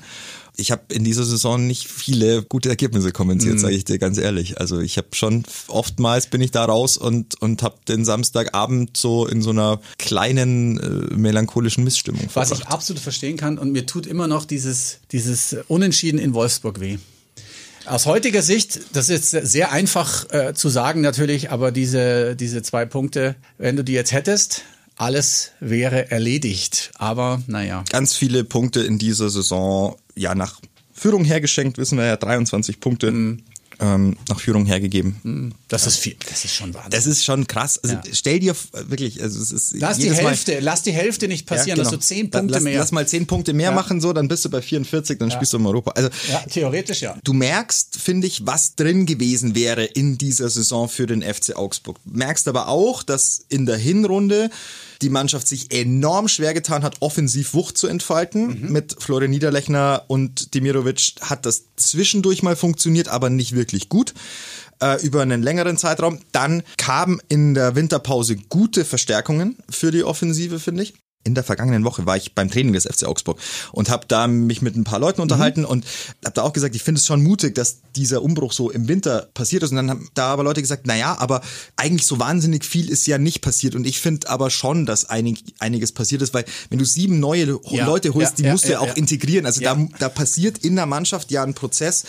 Ich 0.60 0.70
habe 0.70 0.82
in 0.92 1.04
dieser 1.04 1.24
Saison 1.24 1.66
nicht 1.66 1.88
viele 1.88 2.42
gute 2.42 2.68
Ergebnisse 2.68 3.12
kommentiert, 3.12 3.54
Mhm. 3.54 3.58
sage 3.58 3.74
ich 3.74 3.84
dir 3.84 3.98
ganz 3.98 4.18
ehrlich. 4.18 4.60
Also 4.60 4.78
ich 4.80 4.96
habe 4.98 5.08
schon 5.12 5.44
oftmals 5.68 6.26
bin 6.26 6.40
ich 6.40 6.50
da 6.50 6.64
raus 6.64 6.96
und 6.96 7.40
und 7.40 7.62
habe 7.62 7.76
den 7.88 8.04
Samstagabend 8.04 8.96
so 8.96 9.26
in 9.26 9.42
so 9.42 9.50
einer 9.50 9.80
kleinen 9.98 10.78
äh, 10.78 11.14
melancholischen 11.16 11.82
Missstimmung 11.84 12.28
was 12.34 12.50
ich 12.50 12.58
verbracht. 12.58 12.72
absolut 12.74 13.02
verstehen 13.02 13.36
kann. 13.36 13.58
Und 13.58 13.72
mir 13.72 13.86
tut 13.86 14.06
immer 14.06 14.28
noch 14.28 14.44
dieses, 14.44 14.98
dieses 15.12 15.56
Unentschieden 15.68 16.18
in 16.18 16.34
Wolfsburg 16.34 16.78
weh. 16.80 16.98
Aus 17.86 18.04
heutiger 18.06 18.42
Sicht, 18.42 18.78
das 18.92 19.08
ist 19.08 19.30
sehr 19.30 19.72
einfach 19.72 20.30
äh, 20.30 20.52
zu 20.54 20.68
sagen 20.68 21.00
natürlich, 21.00 21.50
aber 21.50 21.72
diese, 21.72 22.36
diese 22.36 22.62
zwei 22.62 22.84
Punkte, 22.84 23.34
wenn 23.56 23.74
du 23.76 23.82
die 23.82 23.92
jetzt 23.94 24.12
hättest, 24.12 24.62
alles 24.96 25.52
wäre 25.60 26.10
erledigt. 26.10 26.90
Aber 26.96 27.40
naja. 27.46 27.84
Ganz 27.88 28.14
viele 28.14 28.44
Punkte 28.44 28.80
in 28.82 28.98
dieser 28.98 29.30
Saison, 29.30 29.96
ja 30.20 30.34
nach 30.34 30.60
Führung 30.92 31.24
hergeschenkt, 31.24 31.78
wissen 31.78 31.96
wir 31.98 32.04
ja 32.06 32.16
23 32.16 32.78
Punkte 32.80 33.10
Mhm. 33.10 33.42
ähm, 33.82 34.16
nach 34.28 34.38
Führung 34.38 34.66
hergegeben. 34.66 35.54
Das 35.68 35.86
ist 35.86 35.96
viel. 35.96 36.14
Das 36.28 36.44
ist 36.44 36.54
schon 36.54 36.74
Wahnsinn. 36.74 36.90
Das 36.90 37.06
ist 37.06 37.24
schon 37.24 37.46
krass. 37.46 37.78
Also 37.82 37.94
Ja. 37.94 38.02
stell 38.12 38.38
dir 38.38 38.54
wirklich, 38.88 39.22
also 39.22 39.40
es 39.40 39.50
ist 39.52 39.74
lass 39.78 39.96
die 39.96 40.02
jedes 40.02 40.20
Mal- 40.20 40.30
Hälfte, 40.32 40.60
lass 40.60 40.82
die 40.82 40.92
Hälfte 40.92 41.28
nicht 41.28 41.46
passieren, 41.46 41.78
Ja, 41.78 41.84
dass 41.84 41.88
genau. 41.90 42.00
du 42.00 42.04
zehn 42.06 42.30
Punkte 42.30 42.52
lass, 42.52 42.62
mehr. 42.62 42.78
Lass 42.78 42.92
mal 42.92 43.08
zehn 43.08 43.26
Punkte 43.26 43.54
mehr 43.54 43.70
Ja. 43.70 43.74
machen, 43.74 44.02
so, 44.02 44.12
dann 44.12 44.28
bist 44.28 44.44
du 44.44 44.50
bei 44.50 44.60
44, 44.60 45.18
dann 45.18 45.30
spielst 45.30 45.54
du 45.54 45.56
im 45.56 45.64
Europa. 45.64 45.92
Also 45.92 46.10
ja, 46.30 46.40
theoretisch 46.50 47.00
ja. 47.00 47.16
du 47.24 47.32
merkst, 47.32 47.96
finde 47.96 48.26
ich, 48.26 48.44
was 48.46 48.74
drin 48.74 49.06
gewesen 49.06 49.54
wäre 49.54 49.84
in 49.86 50.18
dieser 50.18 50.50
Saison 50.50 50.86
für 50.90 51.06
den 51.06 51.22
FC 51.22 51.56
Augsburg. 51.56 51.96
Merkst 52.04 52.48
aber 52.48 52.68
auch, 52.68 53.02
dass 53.02 53.42
in 53.48 53.64
der 53.64 53.78
Hinrunde 53.78 54.50
die 55.02 55.10
Mannschaft 55.10 55.48
sich 55.48 55.72
enorm 55.72 56.28
schwer 56.28 56.54
getan 56.54 56.82
hat, 56.82 56.96
offensiv 57.00 57.54
Wucht 57.54 57.78
zu 57.78 57.86
entfalten. 57.86 58.62
Mhm. 58.62 58.72
Mit 58.72 58.96
Florian 58.98 59.30
Niederlechner 59.30 60.04
und 60.08 60.54
Demirovic 60.54 61.14
hat 61.20 61.46
das 61.46 61.64
zwischendurch 61.76 62.42
mal 62.42 62.56
funktioniert, 62.56 63.08
aber 63.08 63.30
nicht 63.30 63.54
wirklich 63.54 63.88
gut 63.88 64.14
äh, 64.82 65.00
über 65.04 65.22
einen 65.22 65.42
längeren 65.42 65.76
Zeitraum. 65.76 66.20
Dann 66.32 66.62
kamen 66.76 67.20
in 67.28 67.54
der 67.54 67.74
Winterpause 67.74 68.36
gute 68.36 68.84
Verstärkungen 68.84 69.56
für 69.68 69.90
die 69.90 70.04
Offensive, 70.04 70.60
finde 70.60 70.82
ich. 70.82 70.94
In 71.22 71.34
der 71.34 71.44
vergangenen 71.44 71.84
Woche 71.84 72.06
war 72.06 72.16
ich 72.16 72.34
beim 72.34 72.50
Training 72.50 72.72
des 72.72 72.84
FC 72.84 73.04
Augsburg 73.04 73.38
und 73.72 73.90
habe 73.90 74.06
da 74.08 74.26
mich 74.26 74.62
mit 74.62 74.74
ein 74.74 74.84
paar 74.84 74.98
Leuten 74.98 75.20
unterhalten 75.20 75.66
und 75.66 75.84
habe 76.24 76.34
da 76.34 76.42
auch 76.42 76.54
gesagt, 76.54 76.74
ich 76.74 76.82
finde 76.82 76.98
es 76.98 77.06
schon 77.06 77.22
mutig, 77.22 77.54
dass 77.54 77.80
dieser 77.94 78.22
Umbruch 78.22 78.52
so 78.52 78.70
im 78.70 78.88
Winter 78.88 79.28
passiert 79.34 79.62
ist. 79.62 79.70
Und 79.70 79.76
dann 79.76 79.90
haben 79.90 80.08
da 80.14 80.28
aber 80.28 80.44
Leute 80.44 80.62
gesagt, 80.62 80.84
na 80.86 80.96
ja, 80.96 81.18
aber 81.18 81.42
eigentlich 81.76 82.06
so 82.06 82.18
wahnsinnig 82.18 82.64
viel 82.64 82.88
ist 82.88 83.06
ja 83.06 83.18
nicht 83.18 83.42
passiert. 83.42 83.74
Und 83.74 83.86
ich 83.86 84.00
finde 84.00 84.30
aber 84.30 84.48
schon, 84.48 84.86
dass 84.86 85.04
einig, 85.10 85.44
einiges 85.58 85.92
passiert 85.92 86.22
ist, 86.22 86.32
weil 86.32 86.46
wenn 86.70 86.78
du 86.78 86.86
sieben 86.86 87.20
neue 87.20 87.60
Ja, 87.68 87.84
Leute 87.84 88.14
holst, 88.14 88.32
ja, 88.32 88.36
die 88.36 88.42
ja, 88.44 88.52
musst 88.52 88.64
du 88.64 88.72
ja, 88.72 88.80
auch 88.80 88.96
integrieren. 88.96 89.44
Also 89.44 89.60
da, 89.60 89.76
da 89.98 90.08
passiert 90.08 90.58
in 90.58 90.74
der 90.74 90.86
Mannschaft 90.86 91.30
ja 91.30 91.42
ein 91.42 91.52
Prozess, 91.52 92.04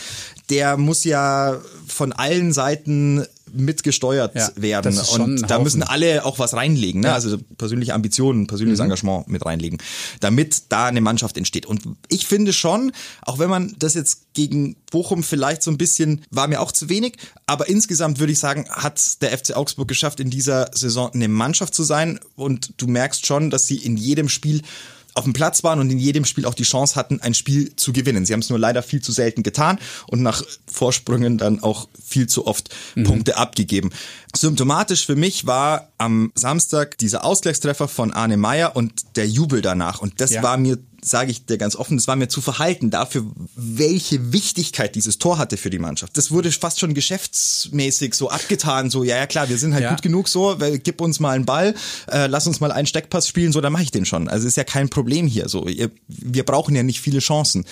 der 0.49 0.77
muss 0.77 1.03
ja 1.03 1.59
von 1.85 2.13
allen 2.13 2.53
Seiten 2.53 3.25
mitgesteuert 3.53 4.35
Ja, 4.35 4.49
werden. 4.55 4.97
Und 4.97 5.41
da 5.43 5.55
Haufen. 5.55 5.63
müssen 5.63 5.83
alle 5.83 6.25
auch 6.25 6.39
was 6.39 6.53
reinlegen, 6.53 7.01
ne? 7.01 7.07
Ja. 7.07 7.13
also 7.13 7.37
persönliche 7.57 7.93
Ambitionen, 7.93 8.47
persönliches 8.47 8.79
Mhm. 8.79 8.85
Engagement 8.85 9.27
mit 9.27 9.45
reinlegen, 9.45 9.79
damit 10.19 10.63
da 10.69 10.85
eine 10.85 11.01
Mannschaft 11.01 11.37
entsteht. 11.37 11.65
Und 11.65 11.81
ich 12.09 12.25
finde 12.27 12.53
schon, 12.53 12.91
auch 13.23 13.39
wenn 13.39 13.49
man 13.49 13.75
das 13.79 13.93
jetzt 13.93 14.33
gegen 14.33 14.75
Bochum 14.91 15.23
vielleicht 15.23 15.63
so 15.63 15.71
ein 15.71 15.77
bisschen, 15.77 16.23
war 16.29 16.47
mir 16.47 16.61
auch 16.61 16.71
zu 16.71 16.89
wenig, 16.89 17.17
aber 17.45 17.67
insgesamt 17.69 18.19
würde 18.19 18.33
ich 18.33 18.39
sagen, 18.39 18.65
hat 18.69 19.21
der 19.21 19.37
FC 19.37 19.55
Augsburg 19.55 19.87
geschafft, 19.87 20.19
in 20.19 20.29
dieser 20.29 20.69
Saison 20.73 21.11
eine 21.13 21.27
Mannschaft 21.27 21.73
zu 21.75 21.83
sein 21.83 22.19
und 22.35 22.73
du 22.77 22.87
merkst 22.87 23.25
schon, 23.25 23.49
dass 23.49 23.67
sie 23.67 23.77
in 23.77 23.97
jedem 23.97 24.29
Spiel 24.29 24.61
auf 25.13 25.23
dem 25.25 25.33
Platz 25.33 25.63
waren 25.63 25.79
und 25.79 25.89
in 25.89 25.97
jedem 25.99 26.25
Spiel 26.25 26.45
auch 26.45 26.53
die 26.53 26.63
Chance 26.63 26.95
hatten, 26.95 27.19
ein 27.21 27.33
Spiel 27.33 27.75
zu 27.75 27.93
gewinnen. 27.93 28.25
Sie 28.25 28.33
haben 28.33 28.39
es 28.41 28.49
nur 28.49 28.59
leider 28.59 28.81
viel 28.83 29.01
zu 29.01 29.11
selten 29.11 29.43
getan 29.43 29.79
und 30.07 30.21
nach 30.21 30.43
Vorsprüngen 30.67 31.37
dann 31.37 31.61
auch 31.61 31.87
viel 32.03 32.27
zu 32.27 32.47
oft 32.47 32.69
Punkte 33.03 33.37
abgegeben. 33.37 33.91
Symptomatisch 34.35 35.05
für 35.05 35.15
mich 35.15 35.45
war 35.45 35.89
am 35.97 36.31
Samstag 36.35 36.97
dieser 36.97 37.25
Ausgleichstreffer 37.25 37.87
von 37.87 38.11
Arne 38.13 38.37
Meyer 38.37 38.75
und 38.75 38.93
der 39.17 39.27
Jubel 39.27 39.61
danach. 39.61 39.99
Und 40.01 40.21
das 40.21 40.31
Ja. 40.31 40.43
war 40.43 40.57
mir, 40.57 40.77
sage 41.03 41.31
ich 41.31 41.45
dir 41.45 41.57
ganz 41.57 41.75
offen, 41.75 41.97
das 41.97 42.07
war 42.07 42.15
mir 42.15 42.27
zu 42.27 42.41
verhalten 42.41 42.91
dafür, 42.91 43.25
welche 43.55 44.31
Wichtigkeit 44.33 44.93
dieses 44.95 45.17
Tor 45.17 45.37
hatte 45.37 45.57
für 45.57 45.69
die 45.69 45.79
Mannschaft. 45.79 46.15
Das 46.17 46.31
wurde 46.31 46.51
fast 46.51 46.79
schon 46.79 46.93
geschäftsmäßig 46.93 48.13
so 48.13 48.29
abgetan, 48.29 48.89
so 48.89 49.03
ja, 49.03 49.17
ja 49.17 49.25
klar, 49.27 49.49
wir 49.49 49.57
sind 49.57 49.73
halt 49.73 49.83
Ja. 49.83 49.89
gut 49.91 50.01
genug 50.01 50.27
so, 50.27 50.59
weil, 50.59 50.77
gib 50.79 51.01
uns 51.01 51.19
mal 51.19 51.31
einen 51.35 51.45
Ball, 51.45 51.73
äh, 52.11 52.27
lass 52.27 52.45
uns 52.47 52.59
mal 52.59 52.71
einen 52.71 52.85
Steckpass 52.87 53.27
spielen, 53.27 53.51
so, 53.51 53.61
dann 53.61 53.73
mache 53.73 53.83
ich 53.83 53.91
den 53.91 54.05
schon. 54.05 54.27
Also 54.27 54.47
ist 54.47 54.57
ja 54.57 54.63
kein 54.63 54.89
Problem 54.89 55.27
hier. 55.27 55.49
So, 55.49 55.67
wir 56.07 56.43
brauchen 56.45 56.75
ja 56.75 56.83
nicht 56.83 57.01
viele 57.01 57.19
Chancen. 57.19 57.65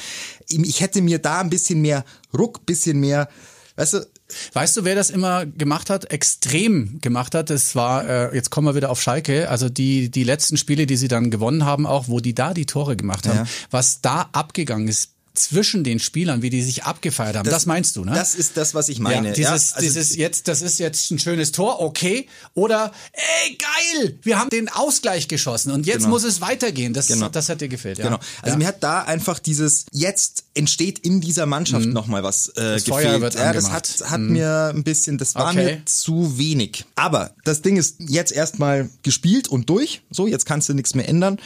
Ich 0.50 0.82
hätte 0.82 1.02
mir 1.02 1.20
da 1.20 1.40
ein 1.42 1.50
bisschen 1.50 1.82
mehr 1.82 2.04
Ruck, 2.38 2.66
bisschen 2.66 3.00
mehr, 3.00 3.30
weißt 3.76 3.94
du, 3.94 4.08
Weißt 4.54 4.78
du, 4.78 4.86
wer 4.86 4.96
das 4.96 5.10
immer 5.10 5.46
gemacht 5.46 5.90
hat? 5.90 6.12
Extrem 6.12 7.00
gemacht 7.02 7.36
hat. 7.36 7.50
Das 7.50 7.76
war, 7.76 8.08
äh, 8.08 8.36
jetzt 8.36 8.50
kommen 8.50 8.68
wir 8.68 8.76
wieder 8.76 8.90
auf 8.90 9.02
Schalke, 9.02 9.50
also 9.50 9.70
die, 9.70 10.10
die 10.10 10.24
letzten 10.24 10.58
Spiele, 10.58 10.86
die 10.86 10.98
sie 10.98 11.08
dann 11.08 11.32
gewonnen 11.32 11.66
haben, 11.66 11.86
auch, 11.86 12.08
wo 12.08 12.20
die 12.20 12.36
da 12.36 12.54
die 12.54 12.66
Tore 12.66 12.96
gemacht 12.96 13.28
haben. 13.28 13.40
Ja. 13.40 13.46
Was 13.72 14.02
da 14.02 14.30
abgegangen 14.32 14.88
ist 14.88 15.12
zwischen 15.40 15.84
den 15.84 16.00
Spielern, 16.00 16.42
wie 16.42 16.50
die 16.50 16.62
sich 16.62 16.84
abgefeiert 16.84 17.36
haben. 17.36 17.50
Das, 17.50 17.66
meinst 17.66 17.96
du, 17.96 18.04
ne? 18.04 18.12
Das 18.14 18.36
ist 18.36 18.58
das, 18.58 18.74
was 18.74 18.90
ich 18.90 19.00
meine. 19.00 19.30
ja, 19.30 19.34
dieses, 19.34 19.70
ja, 19.70 19.76
also 19.76 19.82
dieses 19.88 20.16
jetzt, 20.16 20.48
das 20.48 20.62
ist 20.62 20.80
jetzt 20.80 21.12
ein 21.12 21.20
schönes 21.20 21.52
Tor, 21.52 21.80
okay. 21.82 22.28
Oder, 22.54 22.92
ey, 23.14 23.58
geil, 23.58 24.18
wir 24.22 24.40
haben 24.40 24.50
den 24.50 24.70
Ausgleich 24.70 25.28
geschossen 25.28 25.72
und 25.72 25.86
jetzt 25.86 26.00
Genau. 26.00 26.10
muss 26.10 26.24
es 26.24 26.42
weitergehen. 26.42 26.94
Das, 26.94 27.08
Genau. 27.08 27.30
das 27.30 27.50
hat 27.50 27.62
dir 27.62 27.68
gefehlt, 27.70 27.98
ja. 27.98 28.06
Genau. 28.06 28.20
Also 28.42 28.54
ja. 28.54 28.58
mir 28.58 28.68
hat 28.68 28.84
da 28.84 29.02
einfach 29.04 29.40
dieses, 29.40 29.86
jetzt 29.92 30.44
entsteht 30.54 31.00
in 31.00 31.22
dieser 31.22 31.46
Mannschaft 31.46 31.86
noch 31.88 32.08
mal 32.08 32.24
was 32.24 32.48
äh, 32.50 32.54
Das 32.56 32.84
gefehlt. 32.84 33.08
Feuer 33.08 33.22
wird 33.22 33.36
ja, 33.36 33.54
das 33.54 33.70
hat, 33.72 33.88
hat 34.06 34.20
mir 34.20 34.72
ein 34.76 34.84
bisschen, 34.84 35.18
das 35.18 35.36
war 35.36 35.50
Okay. 35.52 35.64
mir 35.76 35.82
zu 35.86 36.38
wenig. 36.38 36.86
Aber 36.96 37.32
das 37.46 37.62
Ding 37.62 37.78
ist 37.78 37.96
jetzt 38.00 38.32
erstmal 38.32 38.90
gespielt 39.04 39.48
und 39.48 39.70
durch. 39.70 40.02
So, 40.12 40.28
jetzt 40.28 40.46
kannst 40.46 40.68
du 40.70 40.74
nichts 40.74 40.96
mehr 40.96 41.08
ändern. 41.08 41.38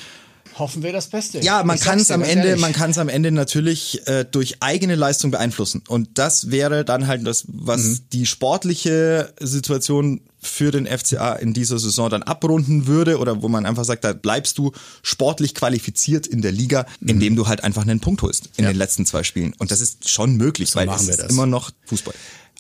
Hoffen 0.58 0.84
wir 0.84 0.92
das 0.94 1.08
Beste. 1.08 1.40
Ja, 1.40 1.64
man 1.64 1.80
kann 1.80 2.00
es 2.00 2.12
am 2.12 2.22
Ende, 2.24 2.48
ehrlich. 2.50 2.62
man 2.62 2.74
kann 2.74 2.92
es 2.92 2.98
am 2.98 3.10
Ende 3.10 3.32
natürlich 3.32 4.06
äh, 4.08 4.26
durch 4.30 4.58
eigene 4.62 4.96
Leistung 4.96 5.32
beeinflussen. 5.32 5.82
Und 5.88 6.10
das 6.18 6.52
wäre 6.52 6.86
dann 6.86 7.08
halt 7.08 7.26
das, 7.26 7.46
was 7.48 7.82
Mhm. 7.84 8.00
die 8.14 8.26
sportliche 8.26 9.34
Situation 9.40 10.22
für 10.42 10.72
den 10.72 10.86
FCA 10.88 11.34
in 11.36 11.54
dieser 11.54 11.80
Saison 11.80 12.10
dann 12.10 12.22
abrunden 12.24 12.86
würde 12.86 13.18
oder 13.18 13.42
wo 13.42 13.48
man 13.48 13.66
einfach 13.66 13.86
sagt, 13.86 14.04
da 14.04 14.12
bleibst 14.14 14.58
du 14.58 14.74
sportlich 15.02 15.56
qualifiziert 15.56 16.28
in 16.28 16.42
der 16.42 16.52
Liga, 16.52 16.86
indem 17.00 17.36
du 17.38 17.48
halt 17.48 17.64
einfach 17.64 17.84
einen 17.84 18.02
Punkt 18.02 18.22
holst 18.24 18.48
in 18.58 18.64
Mhm. 18.64 18.64
Ja. 18.66 18.72
den 18.74 18.78
letzten 18.78 19.06
zwei 19.06 19.24
Spielen. 19.24 19.54
Und 19.58 19.72
das 19.72 19.80
ist 19.82 20.10
schon 20.10 20.36
möglich, 20.36 20.76
weil 20.76 20.86
machen 20.86 21.00
es 21.02 21.08
wir 21.08 21.14
ist 21.14 21.24
das. 21.24 21.32
immer 21.32 21.46
noch 21.46 21.72
Fußball. 21.86 22.14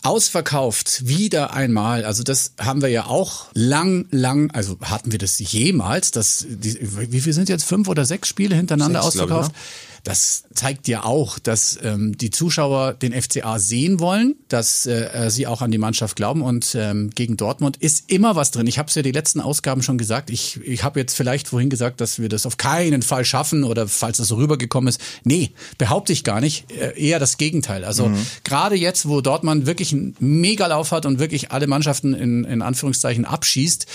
Ausverkauft, 0.03 1.07
wieder 1.07 1.53
einmal. 1.53 2.05
Also 2.05 2.23
das 2.23 2.53
haben 2.59 2.81
wir 2.81 2.89
ja 2.89 3.05
auch 3.05 3.47
lang, 3.53 4.05
lang, 4.11 4.51
also 4.51 4.77
hatten 4.81 5.11
wir 5.11 5.19
das 5.19 5.39
jemals, 5.39 6.11
dass 6.11 6.45
die, 6.47 6.77
wie 6.81 7.21
viel 7.21 7.33
sind 7.33 7.49
jetzt 7.49 7.63
fünf 7.63 7.87
oder 7.87 8.05
sechs 8.05 8.27
Spiele 8.27 8.55
hintereinander 8.55 9.01
Sechs, 9.01 9.13
glaub 9.15 9.29
ich, 9.29 9.33
ausverkauft? 9.33 9.55
Das 10.03 10.43
zeigt 10.53 10.89
ja 10.89 11.05
auch, 11.05 11.39
dass 11.39 11.79
ähm, 11.81 12.17
die 12.17 12.29
Zuschauer 12.29 12.93
den 12.93 13.13
FCA 13.13 13.57
sehen 13.57 14.01
wollen, 14.01 14.35
dass 14.49 14.85
äh, 14.85 15.29
sie 15.29 15.47
auch 15.47 15.61
an 15.61 15.71
die 15.71 15.77
Mannschaft 15.77 16.17
glauben 16.17 16.41
und 16.41 16.75
ähm, 16.75 17.09
gegen 17.11 17.37
Dortmund 17.37 17.77
ist 17.77 18.11
immer 18.11 18.35
was 18.35 18.51
drin. 18.51 18.67
Ich 18.67 18.77
habe 18.77 18.89
es 18.89 18.95
ja 18.95 19.01
die 19.01 19.13
letzten 19.13 19.39
Ausgaben 19.39 19.81
schon 19.81 19.97
gesagt. 19.97 20.29
Ich, 20.29 20.59
ich 20.61 20.83
habe 20.83 20.99
jetzt 20.99 21.15
vielleicht 21.15 21.47
vorhin 21.47 21.69
gesagt, 21.69 22.01
dass 22.01 22.19
wir 22.19 22.27
das 22.27 22.45
auf 22.45 22.57
keinen 22.57 23.01
Fall 23.01 23.23
schaffen 23.23 23.63
oder 23.63 23.87
falls 23.87 24.17
das 24.17 24.27
so 24.27 24.35
rübergekommen 24.35 24.89
ist. 24.89 24.99
Nee, 25.23 25.51
behaupte 25.77 26.11
ich 26.11 26.25
gar 26.25 26.41
nicht. 26.41 26.69
Äh, 26.71 26.99
eher 26.99 27.19
das 27.19 27.37
Gegenteil. 27.37 27.85
Also 27.85 28.11
gerade 28.43 28.75
jetzt, 28.75 29.07
wo 29.07 29.21
Dortmund 29.21 29.65
wirklich 29.65 29.93
einen 29.93 30.15
Megalauf 30.19 30.91
hat 30.91 31.05
und 31.05 31.19
wirklich 31.19 31.51
alle 31.51 31.67
Mannschaften 31.67 32.13
in, 32.13 32.43
in 32.43 32.61
Anführungszeichen 32.61 33.23
abschießt, 33.23 33.87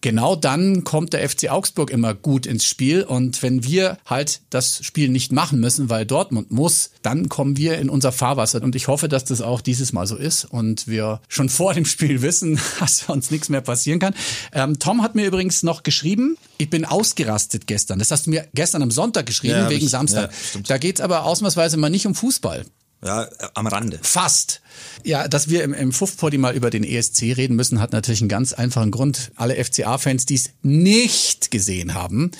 Genau 0.00 0.36
dann 0.36 0.84
kommt 0.84 1.12
der 1.12 1.28
FC 1.28 1.48
Augsburg 1.50 1.90
immer 1.90 2.14
gut 2.14 2.46
ins 2.46 2.64
Spiel. 2.64 3.02
Und 3.02 3.42
wenn 3.42 3.64
wir 3.64 3.98
halt 4.06 4.40
das 4.50 4.84
Spiel 4.84 5.08
nicht 5.08 5.32
machen 5.32 5.58
müssen, 5.60 5.88
weil 5.90 6.06
Dortmund 6.06 6.50
muss, 6.50 6.90
dann 7.02 7.28
kommen 7.28 7.56
wir 7.56 7.78
in 7.78 7.88
unser 7.88 8.12
Fahrwasser. 8.12 8.62
Und 8.62 8.76
ich 8.76 8.88
hoffe, 8.88 9.08
dass 9.08 9.24
das 9.24 9.40
auch 9.40 9.60
dieses 9.60 9.92
Mal 9.92 10.06
so 10.06 10.16
ist 10.16 10.44
und 10.44 10.86
wir 10.86 11.20
schon 11.28 11.48
vor 11.48 11.74
dem 11.74 11.84
Spiel 11.84 12.22
wissen, 12.22 12.60
dass 12.80 13.04
uns 13.08 13.30
nichts 13.30 13.48
mehr 13.48 13.60
passieren 13.62 13.98
kann. 13.98 14.14
Ähm, 14.52 14.78
Tom 14.78 15.02
hat 15.02 15.14
mir 15.14 15.26
übrigens 15.26 15.62
noch 15.62 15.82
geschrieben, 15.82 16.36
ich 16.58 16.70
bin 16.70 16.84
ausgerastet 16.84 17.66
gestern. 17.66 17.98
Das 17.98 18.10
hast 18.10 18.26
du 18.26 18.30
mir 18.30 18.46
gestern 18.54 18.82
am 18.82 18.90
Sonntag 18.90 19.26
geschrieben, 19.26 19.54
Ja, 19.54 19.70
wegen 19.70 19.84
ich- 19.84 19.90
Samstag. 19.90 20.30
ja, 20.54 20.60
da 20.66 20.78
geht's 20.78 21.00
aber 21.00 21.24
ausnahmsweise 21.24 21.76
mal 21.76 21.90
nicht 21.90 22.06
um 22.06 22.14
Fußball. 22.14 22.64
Ja, 23.04 23.28
am 23.54 23.66
Rande. 23.66 23.98
Fast. 24.02 24.62
Ja, 25.04 25.28
dass 25.28 25.48
wir 25.48 25.62
im, 25.64 25.74
im 25.74 25.92
Fuff-Poddy 25.92 26.38
mal 26.38 26.56
über 26.56 26.70
den 26.70 26.82
ESC 26.82 27.22
reden 27.36 27.56
müssen, 27.56 27.80
hat 27.80 27.92
natürlich 27.92 28.20
einen 28.20 28.28
ganz 28.28 28.52
einfachen 28.52 28.90
Grund. 28.90 29.32
Alle 29.36 29.62
FCA-Fans, 29.62 30.26
die 30.26 30.34
es 30.34 30.50
nicht 30.62 31.50
gesehen 31.50 31.94
haben. 31.94 32.32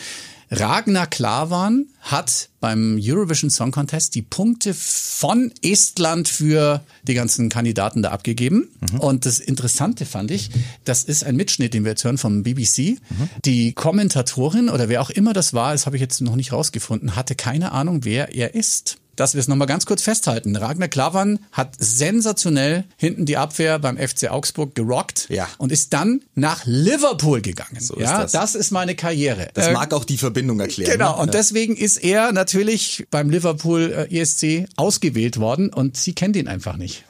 Ragnar 0.50 1.08
Klavan 1.08 1.86
hat 2.00 2.50
beim 2.60 3.00
Eurovision 3.02 3.50
Song 3.50 3.72
Contest 3.72 4.14
die 4.14 4.22
Punkte 4.22 4.74
von 4.74 5.52
Estland 5.60 6.28
für 6.28 6.84
die 7.02 7.14
ganzen 7.14 7.48
Kandidaten 7.48 8.02
da 8.02 8.10
abgegeben. 8.10 8.68
Und 8.98 9.26
das 9.26 9.40
Interessante 9.40 10.06
fand 10.06 10.30
ich, 10.30 10.50
das 10.84 11.02
ist 11.02 11.24
ein 11.24 11.34
Mitschnitt, 11.34 11.74
den 11.74 11.84
wir 11.84 11.92
jetzt 11.92 12.04
hören 12.04 12.18
vom 12.18 12.44
BBC. 12.44 12.98
Die 13.44 13.72
Kommentatorin 13.72 14.68
oder 14.68 14.88
wer 14.88 15.02
auch 15.02 15.10
immer 15.10 15.32
das 15.32 15.52
war, 15.52 15.72
das 15.72 15.84
habe 15.84 15.96
ich 15.96 16.02
jetzt 16.02 16.20
noch 16.20 16.36
nicht 16.36 16.52
rausgefunden, 16.52 17.16
hatte 17.16 17.34
keine 17.34 17.72
Ahnung, 17.72 18.04
wer 18.04 18.34
er 18.34 18.54
ist 18.54 18.98
dass 19.16 19.34
wir 19.34 19.40
es 19.40 19.48
nochmal 19.48 19.66
ganz 19.66 19.86
kurz 19.86 20.02
festhalten. 20.02 20.54
Ragnar 20.56 20.88
Klavan 20.88 21.38
hat 21.52 21.70
sensationell 21.78 22.84
hinten 22.96 23.24
die 23.26 23.36
Abwehr 23.36 23.78
beim 23.78 23.96
FC 23.98 24.30
Augsburg 24.30 24.74
gerockt 24.74 25.26
Ja. 25.28 25.48
und 25.58 25.72
ist 25.72 25.92
dann 25.92 26.20
nach 26.34 26.62
Liverpool 26.64 27.40
gegangen. 27.40 27.76
ist 27.76 27.92
ja, 27.96 28.22
das. 28.22 28.32
das 28.32 28.54
ist 28.54 28.70
meine 28.70 28.94
Karriere. 28.94 29.48
Das 29.54 29.68
Äh, 29.68 29.72
mag 29.72 29.92
auch 29.94 30.04
die 30.04 30.18
Verbindung 30.18 30.60
erklären. 30.60 30.90
Genau, 30.92 31.16
ne? 31.16 31.22
und 31.22 31.34
deswegen 31.34 31.76
ist 31.76 31.96
er 31.98 32.32
natürlich 32.32 33.06
beim 33.10 33.30
Liverpool 33.30 34.06
äh, 34.10 34.20
ESC 34.20 34.66
ausgewählt 34.76 35.38
worden 35.40 35.72
und 35.72 35.96
sie 35.96 36.14
kennt 36.14 36.36
ihn 36.36 36.48
einfach 36.48 36.76
nicht. 36.76 37.04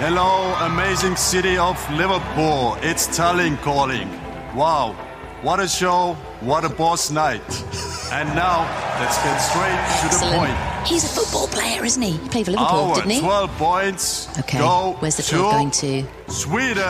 Hello, 0.00 0.54
amazing 0.60 1.16
city 1.16 1.58
of 1.58 1.76
Liverpool. 1.90 2.76
It's 2.82 3.06
Tallinn 3.14 3.58
calling. 3.62 4.08
Wow, 4.54 4.94
what 5.42 5.60
a 5.60 5.68
show, 5.68 6.16
what 6.40 6.64
a 6.64 6.68
boss 6.68 7.10
night. 7.10 7.42
And 8.10 8.34
now, 8.34 8.66
let's 8.98 9.18
get 9.22 9.38
straight 9.40 9.78
to 10.02 10.08
the 10.16 10.36
point. 10.36 10.69
He's 10.86 11.04
a 11.04 11.08
football 11.08 11.46
player, 11.46 11.84
isn't 11.84 12.02
he? 12.02 12.12
He 12.12 12.28
played 12.30 12.46
for 12.46 12.52
Liverpool, 12.52 12.90
Our 12.90 12.94
didn't 12.96 13.10
he? 13.12 13.20
12 13.20 13.58
points 13.58 14.28
Okay, 14.40 14.58
go 14.58 14.96
where's 15.00 15.16
the 15.16 15.22
12 15.22 15.52
going 15.52 15.70
to? 15.70 16.32
Sweden. 16.32 16.82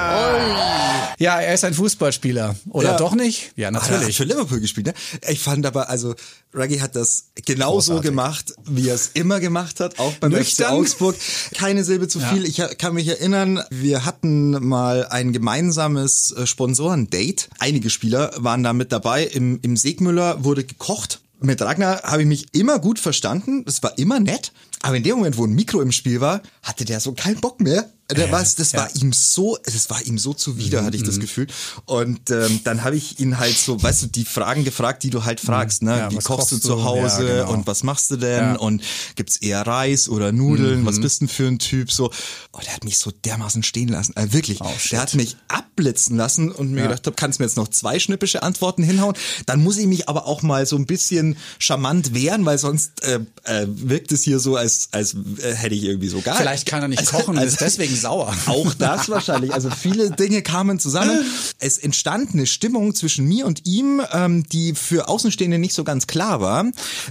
Ja, 1.18 1.40
er 1.40 1.55
ist 1.55 1.64
ein 1.64 1.74
Fußballspieler. 1.74 2.57
Oder 2.70 2.92
Ja. 2.92 2.96
doch 2.96 3.14
nicht? 3.14 3.53
Ja, 3.57 3.68
Ah, 3.68 3.72
er 3.72 3.83
hat 3.83 3.90
natürlich. 3.90 4.16
für 4.16 4.24
Liverpool 4.24 4.61
gespielt, 4.61 4.87
ne? 4.87 4.94
Ich 5.29 5.40
fand 5.40 5.66
aber, 5.66 5.90
also, 5.90 6.14
Ruggy 6.55 6.79
hat 6.79 6.96
das 6.96 7.24
genauso 7.44 7.92
Großartig. 7.94 8.03
gemacht, 8.11 8.55
wie 8.66 8.88
er 8.88 8.94
es 8.94 9.09
immer 9.14 9.38
gemacht 9.40 9.81
hat, 9.81 9.98
auch 9.98 10.12
beim 10.14 10.33
Nüchtern. 10.33 10.66
FC 10.68 10.72
Augsburg. 10.72 11.16
Keine 11.55 11.85
Silbe 11.85 12.09
zu 12.09 12.20
viel. 12.20 12.44
Ich 12.46 12.62
kann 12.79 12.94
mich 12.94 13.09
erinnern, 13.09 13.62
wir 13.70 14.05
hatten 14.07 14.50
mal 14.66 15.07
ein 15.09 15.33
gemeinsames 15.33 16.33
äh, 16.33 16.46
Sponsorendate. 16.46 17.48
Einige 17.59 17.90
Spieler 17.90 18.31
waren 18.37 18.62
da 18.62 18.72
mit 18.72 18.92
dabei. 18.92 19.24
Im, 19.24 19.59
im 19.62 19.76
Segmüller 19.76 20.42
wurde 20.44 20.64
gekocht. 20.64 21.20
Mit 21.42 21.62
Ragnar 21.62 22.03
habe 22.03 22.22
ich 22.22 22.29
mich 22.29 22.55
immer 22.55 22.79
gut 22.79 22.98
verstanden. 22.98 23.64
Es 23.66 23.83
war 23.83 23.96
immer 23.98 24.20
nett. 24.20 24.53
Aber 24.83 24.96
in 24.96 25.03
dem 25.03 25.16
Moment, 25.16 25.38
wo 25.38 25.44
ein 25.44 25.55
Mikro 25.55 25.81
im 25.81 25.92
Spiel 25.92 26.20
war, 26.20 26.42
hatte 26.62 26.85
der 26.85 27.00
so 27.00 27.12
keinen 27.12 27.40
Bock 27.40 27.61
mehr. 27.61 27.90
Der 28.16 28.31
war's, 28.33 28.55
das 28.55 28.75
war 28.75 28.88
ihm 28.96 29.12
so, 29.12 29.57
das 29.64 29.90
war 29.90 30.01
ihm 30.03 30.18
so 30.18 30.35
zuwider, 30.35 30.85
hatte 30.85 30.96
ich 30.96 31.03
Mhm. 31.03 31.07
das 31.07 31.20
Gefühl. 31.20 31.46
Und 31.87 32.31
ähm, 32.31 32.61
dann 32.64 32.83
habe 32.85 32.96
ich 32.96 33.20
ihn 33.20 33.38
halt 33.38 33.57
so, 33.57 33.83
weißt 33.83 34.03
du, 34.03 34.07
die 34.09 34.25
Fragen 34.25 34.64
gefragt, 34.64 35.03
die 35.03 35.11
du 35.11 35.25
halt 35.25 35.40
fragst, 35.40 35.83
ne? 35.83 35.92
Mhm. 35.92 35.99
Ja, 35.99 36.11
Wie 36.11 36.16
was 36.16 36.25
kochst 36.25 36.53
du 36.53 36.59
zu 36.59 36.68
du? 36.77 36.85
Hause 36.85 37.27
Ja, 37.29 37.35
genau. 37.44 37.53
und 37.53 37.66
was 37.66 37.83
machst 37.83 38.11
du 38.11 38.16
denn? 38.16 38.40
Ja. 38.44 38.51
Mhm. 38.55 38.57
Und 38.57 38.83
gibt's 39.16 39.37
eher 39.37 39.66
Reis 39.66 40.09
oder 40.09 40.33
Nudeln? 40.33 40.85
Was 40.87 41.01
bist 41.01 41.20
denn 41.20 41.29
für 41.29 41.46
ein 41.46 41.59
Typ? 41.59 41.90
So, 41.92 42.11
oh, 42.53 42.59
der 42.64 42.75
hat 42.75 42.85
mich 42.85 42.99
so 42.99 43.11
dermaßen 43.11 43.62
stehen 43.62 43.88
lassen. 43.88 44.16
Äh, 44.16 44.33
wirklich, 44.33 44.61
Oh, 44.61 44.68
der 44.90 45.01
hat 45.01 45.14
mich 45.14 45.37
abblitzen 45.49 46.16
lassen 46.16 46.51
und 46.51 46.73
mir 46.73 46.83
gedacht 46.83 47.09
kannst 47.16 47.38
mir 47.40 47.46
jetzt 47.46 47.57
noch 47.57 47.68
zwei 47.68 47.99
schnippische 47.99 48.42
Antworten 48.42 48.83
hinhauen? 48.83 49.14
Dann 49.46 49.62
muss 49.62 49.77
ich 49.77 49.87
mich 49.87 50.09
aber 50.09 50.27
auch 50.27 50.42
mal 50.42 50.66
so 50.66 50.77
ein 50.77 50.87
bisschen 50.87 51.37
charmant 51.59 52.14
wehren, 52.14 52.44
weil 52.44 52.59
sonst 52.59 53.03
äh, 53.03 53.20
äh, 53.44 53.66
wirkt 53.68 54.12
es 54.12 54.23
hier 54.23 54.38
so, 54.38 54.57
als, 54.57 54.88
als 54.92 55.14
äh, 55.42 55.55
hätte 55.55 55.75
ich 55.75 55.85
irgendwie 55.85 56.09
so 56.09 56.20
gar 56.20 56.37
Vielleicht 56.37 56.66
kann 56.66 56.83
er 56.83 56.88
nicht 56.88 57.05
kochen 57.07 57.37
und 57.37 57.42
ist 57.44 57.61
deswegen 57.61 57.94
sauer. 58.01 58.35
Auch 58.47 58.75
das 58.75 59.09
wahrscheinlich. 59.09 59.53
Also 59.53 59.71
viele 59.71 60.11
Dinge 60.11 60.43
kamen 60.43 60.79
zusammen. 60.79 61.25
Es 61.59 61.79
entstand 61.79 62.33
eine 62.35 62.47
Stimmung 62.47 62.95
zwischen 62.95 63.27
mir 63.27 63.47
und 63.47 63.67
ihm, 63.67 64.03
ähm, 64.13 64.45
die 64.45 64.75
für 64.75 65.09
Außenstehende 65.09 65.59
nicht 65.59 65.75
so 65.75 65.85
ganz 65.85 66.07
klar 66.07 66.41
war, 66.41 66.67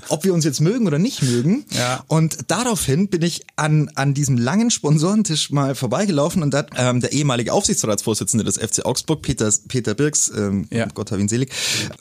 ob 0.10 0.24
wir 0.24 0.34
uns 0.34 0.46
jetzt 0.46 0.60
mögen 0.62 0.88
oder 0.88 1.00
nicht 1.00 1.22
mögen. 1.22 1.66
Ja. 1.72 2.04
Und 2.08 2.38
daraufhin 2.48 3.10
bin 3.10 3.22
ich 3.22 3.46
an, 3.56 3.92
an 3.96 4.14
diesem 4.14 4.38
langen 4.38 4.72
Sponsorentisch 4.72 5.52
mal 5.52 5.76
vorbeigelaufen 5.76 6.44
und 6.44 6.52
da 6.54 6.60
hat 6.60 6.72
ähm, 6.76 7.02
der 7.02 7.12
ehemalige 7.12 7.54
Aufsichtsratsvorsitzende 7.54 8.44
des 8.44 8.58
FC 8.58 8.86
Augsburg, 8.86 9.22
Peter, 9.22 9.52
Peter 9.68 9.94
Birks, 9.94 10.32
ähm, 10.36 10.68
Ja. 10.72 10.88
Gott 10.94 11.12
hab 11.12 11.20
ihn 11.20 11.28
selig, 11.28 11.52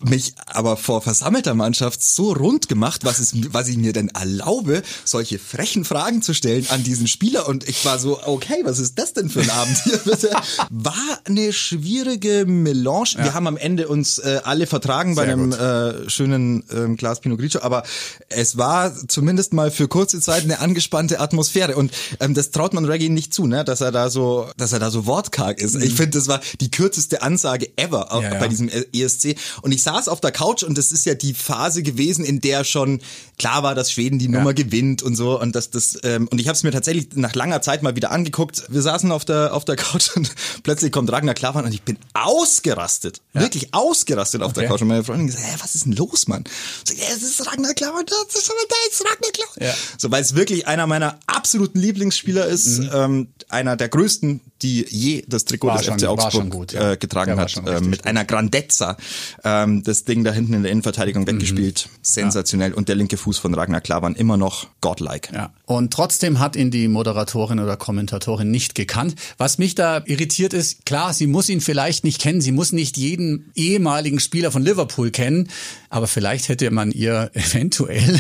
mich 0.01 0.35
aber 0.47 0.77
vor 0.77 1.03
versammelter 1.03 1.55
Mannschaft 1.55 2.03
so 2.03 2.33
rund 2.33 2.69
gemacht, 2.69 3.05
was, 3.05 3.19
es, 3.19 3.33
was 3.53 3.69
ich 3.69 3.77
mir 3.77 3.93
denn 3.93 4.09
erlaube, 4.09 4.83
solche 5.05 5.39
frechen 5.39 5.85
Fragen 5.85 6.23
zu 6.23 6.35
stellen 6.35 6.67
an 6.71 6.83
diesen 6.83 7.07
Spieler. 7.07 7.49
Und 7.49 7.69
ich 7.69 7.85
war 7.85 7.99
so, 7.99 8.21
okay, 8.25 8.61
was 8.65 8.78
ist 8.79 8.99
das 8.99 9.13
denn 9.13 9.29
für 9.31 9.41
ein 9.41 9.51
Abend 9.51 9.77
hier 9.85 9.99
bitte? 9.99 10.31
War 10.71 10.95
eine 11.25 11.53
schwierige 11.53 12.45
Melange. 12.47 13.15
Wir 13.17 13.35
haben 13.35 13.47
am 13.47 13.57
Ende 13.57 13.89
uns 13.89 14.19
äh, 14.19 14.41
alle 14.45 14.67
vertragen 14.67 15.15
bei 15.15 15.25
Sehr 15.25 15.33
einem 15.35 15.51
gut. 15.51 15.61
äh, 15.61 16.11
schönen 16.11 16.65
ähm, 16.71 16.97
Glas 16.97 17.21
Pinot 17.21 17.39
Grigio, 17.39 17.61
aber 17.63 17.83
es 18.29 18.57
war 18.59 18.93
zumindest 19.09 19.53
mal 19.53 19.71
für 19.71 19.89
kurze 19.89 20.21
Zeit 20.21 20.45
eine 20.45 20.61
angespannte 20.61 21.21
Atmosphäre 21.21 21.77
und 21.77 21.93
ähm, 22.21 22.35
das 22.35 22.51
traut 22.51 22.75
man 22.75 22.85
Reggie 22.85 23.09
nicht 23.09 23.33
zu, 23.35 23.47
ne, 23.47 23.65
dass 23.65 23.81
er 23.81 23.93
da 23.93 24.11
so, 24.11 24.49
dass 24.57 24.73
er 24.73 24.79
da 24.79 24.91
so 24.91 25.07
wortkarg 25.07 25.61
ist. 25.61 25.75
Ich 25.77 25.95
finde, 25.95 26.19
das 26.19 26.29
war 26.29 26.41
die 26.61 26.71
kürzeste 26.71 27.23
Ansage 27.23 27.69
ever 27.77 28.13
auch 28.13 28.19
Mhm. 28.19 28.25
Ja, 28.25 28.33
ja. 28.35 28.39
bei 28.41 28.49
diesem 28.49 28.69
ESC 28.69 29.37
und 29.63 29.71
ich 29.73 29.83
saß 29.83 30.09
auf 30.09 30.21
der 30.21 30.33
Couch 30.33 30.63
und 30.65 30.77
das 30.77 30.91
ist 30.91 31.05
ja 31.07 31.15
die 31.15 31.35
Phase 31.35 31.83
gewesen, 31.85 32.25
in 32.25 32.41
der 32.41 32.65
schon 32.65 33.01
klar 33.39 33.63
war, 33.63 33.75
dass 33.77 33.93
Schweden 33.93 34.19
die 34.19 34.29
Nummer 34.29 34.55
gewinnt 34.55 35.03
und 35.03 35.15
so 35.15 35.41
und 35.41 35.55
dass 35.55 35.71
das 35.71 35.99
ähm, 36.03 36.27
und 36.29 36.41
ich 36.41 36.49
habe 36.49 36.57
es 36.57 36.65
mir 36.65 36.73
tatsächlich 36.73 37.09
nach 37.15 37.35
langer 37.37 37.63
Zeit 37.63 37.83
mal 37.85 37.95
wieder 37.95 38.11
angeguckt. 38.11 38.58
Wir 38.69 38.83
saßen 38.83 39.11
auf 39.13 39.25
der 39.25 39.55
auf 39.55 39.65
der 39.65 39.77
Couch 39.77 40.11
und 40.17 40.33
plötzlich 40.63 40.93
kommt 40.93 41.11
Ragnar 41.13 41.35
Klavan 41.35 41.65
und 41.65 41.73
ich 41.73 41.83
bin 41.83 41.99
ausgerastet, 42.15 43.21
wirklich 43.33 43.75
ausgerastet 43.75 44.43
auf 44.43 44.53
der 44.53 44.65
Okay. 44.65 44.73
Couch 44.73 44.83
und 44.83 44.89
meine 44.89 45.05
Freundin 45.05 45.27
gesagt, 45.29 45.45
hä, 45.47 45.57
was 45.61 45.75
ist 45.75 45.85
denn 45.87 45.93
los, 45.93 46.29
Mann? 46.29 46.45
So, 46.87 46.95
ja, 46.95 47.05
es 47.15 47.23
ist 47.23 47.47
Ragnar 47.47 47.75
Klavan, 47.75 48.05
das 48.07 48.35
ist 48.35 48.49
da 48.49 48.75
ist 48.91 49.01
Ragnar 49.05 49.31
Klavan. 49.33 49.69
Ja. 49.69 49.75
So, 49.97 50.11
weil 50.11 50.23
es 50.23 50.35
wirklich 50.35 50.67
einer 50.67 50.87
meiner 50.87 51.19
absoluten 51.27 51.79
Lieblingsspieler 51.79 52.47
ist, 52.47 52.79
Mhm. 52.79 52.91
ähm, 52.93 53.29
einer 53.49 53.77
der 53.77 53.89
größten 53.89 54.41
die 54.63 54.85
je 54.89 55.25
das 55.29 55.45
Trikot 55.45 55.69
War 55.69 55.77
des 55.79 55.87
schon- 55.87 55.99
FC 56.01 56.07
Augsburg 56.09 56.51
gut, 56.51 56.73
ja. 56.73 56.93
äh, 56.93 56.97
getragen 56.97 57.37
Der 57.37 57.45
hat. 57.45 57.57
Äh, 57.65 57.81
mit 57.81 58.07
einer 58.07 58.25
Grandezza. 58.25 58.97
Ähm, 59.45 59.85
das 59.85 60.05
Ding 60.05 60.25
da 60.25 60.33
hinten 60.33 60.53
in 60.53 60.63
der 60.65 60.73
Innenverteidigung 60.73 61.23
Mhm. 61.23 61.29
weggespielt. 61.29 61.89
Sensationell. 62.03 62.75
Und 62.75 62.89
der 62.89 62.97
linke 62.97 63.17
Fuß 63.17 63.39
von 63.39 63.55
Ragnar 63.55 63.81
Klavan 63.81 64.17
immer 64.17 64.37
noch 64.37 64.67
godlike. 64.81 65.33
Ja. 65.33 65.51
Und 65.69 65.93
trotzdem 65.93 66.39
hat 66.39 66.57
ihn 66.57 66.71
die 66.71 66.89
Moderatorin 66.89 67.61
oder 67.61 67.77
Kommentatorin 67.77 68.51
nicht 68.51 68.75
gekannt. 68.75 69.15
Was 69.37 69.59
mich 69.59 69.75
da 69.75 70.03
irritiert 70.07 70.55
ist, 70.55 70.87
klar, 70.87 71.13
sie 71.13 71.27
muss 71.27 71.51
ihn 71.51 71.61
vielleicht 71.61 72.05
nicht 72.05 72.23
kennen, 72.23 72.41
sie 72.41 72.53
muss 72.53 72.73
nicht 72.73 72.97
jeden 72.97 73.51
ehemaligen 73.55 74.19
Spieler 74.19 74.51
von 74.51 74.63
Liverpool 74.63 75.11
kennen, 75.11 75.49
aber 75.91 76.07
vielleicht 76.07 76.49
hätte 76.49 76.71
man 76.71 76.91
ihr 76.91 77.31
eventuell 77.35 78.19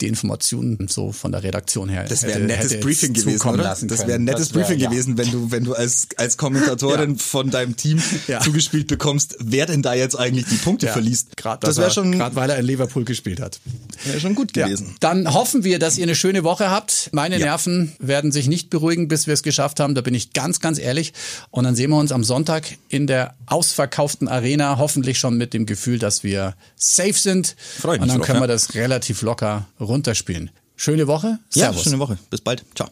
die 0.00 0.06
Informationen 0.06 0.88
so 0.88 1.12
von 1.12 1.32
der 1.32 1.42
Redaktion 1.42 1.90
her 1.90 2.04
Das 2.08 2.22
wäre 2.22 2.38
ein 2.38 2.46
nettes 2.46 2.80
Briefing 2.80 3.12
gewesen, 3.12 3.46
oder? 3.46 3.62
lassen 3.62 3.88
Das 3.88 4.06
wäre 4.06 4.14
ein 4.14 4.24
nettes 4.24 4.54
wär- 4.54 4.62
Briefing 4.62 4.78
ja. 4.80 4.88
gewesen, 4.88 5.18
wenn 5.18 5.30
du, 5.30 5.50
wenn 5.50 5.64
du 5.64 5.74
als, 5.74 6.08
als 6.16 6.38
Kommentatorin 6.38 7.12
Ja. 7.12 7.18
von 7.18 7.50
deinem 7.50 7.76
Team 7.76 8.02
Ja. 8.26 8.40
zugespielt 8.40 8.86
bekommst, 8.86 9.36
wer 9.38 9.66
denn 9.66 9.82
da 9.82 9.92
jetzt 9.92 10.18
eigentlich 10.18 10.46
die 10.46 10.56
Punkte 10.56 10.88
verliest. 10.88 11.36
Grad, 11.36 11.62
das 11.62 11.76
wäre 11.76 11.90
schon, 11.90 12.12
Gerade 12.12 12.36
weil 12.36 12.48
er 12.48 12.58
in 12.58 12.64
Liverpool 12.64 13.04
gespielt 13.04 13.38
hat. 13.40 13.60
wär 14.04 14.18
schon 14.18 14.34
gut 14.34 14.54
gewesen. 14.54 14.94
Dann 15.00 15.34
hoffen 15.34 15.62
wir, 15.62 15.78
dass 15.78 15.98
ihr 15.98 16.04
eine 16.04 16.14
schöne 16.14 16.42
Woche 16.42 16.70
habt. 16.70 16.85
Meine 17.12 17.38
Ja. 17.38 17.46
Nerven 17.46 17.94
werden 17.98 18.32
sich 18.32 18.46
nicht 18.48 18.70
beruhigen, 18.70 19.08
bis 19.08 19.26
wir 19.26 19.34
es 19.34 19.42
geschafft 19.42 19.80
haben. 19.80 19.94
Da 19.94 20.00
bin 20.00 20.14
ich 20.14 20.32
ganz, 20.32 20.60
ganz 20.60 20.78
ehrlich. 20.78 21.12
Und 21.50 21.64
dann 21.64 21.74
sehen 21.76 21.90
wir 21.90 21.98
uns 21.98 22.12
am 22.12 22.24
Sonntag 22.24 22.76
in 22.88 23.06
der 23.06 23.34
ausverkauften 23.46 24.28
Arena. 24.28 24.78
Hoffentlich 24.78 25.18
schon 25.18 25.36
mit 25.36 25.54
dem 25.54 25.66
Gefühl, 25.66 25.98
dass 25.98 26.22
wir 26.24 26.54
safe 26.76 27.12
sind. 27.14 27.56
Freu 27.80 27.92
mich 27.92 28.02
Und 28.02 28.08
dann 28.08 28.18
drauf, 28.18 28.26
können 28.26 28.38
ja. 28.38 28.42
wir 28.44 28.48
das 28.48 28.74
relativ 28.74 29.22
locker 29.22 29.66
runterspielen. 29.80 30.50
Schöne 30.76 31.06
Woche. 31.06 31.38
Ja, 31.54 31.66
Servus. 31.72 31.84
schöne 31.84 31.98
Woche. 31.98 32.18
Bis 32.30 32.40
bald. 32.42 32.64
Ciao. 32.74 32.88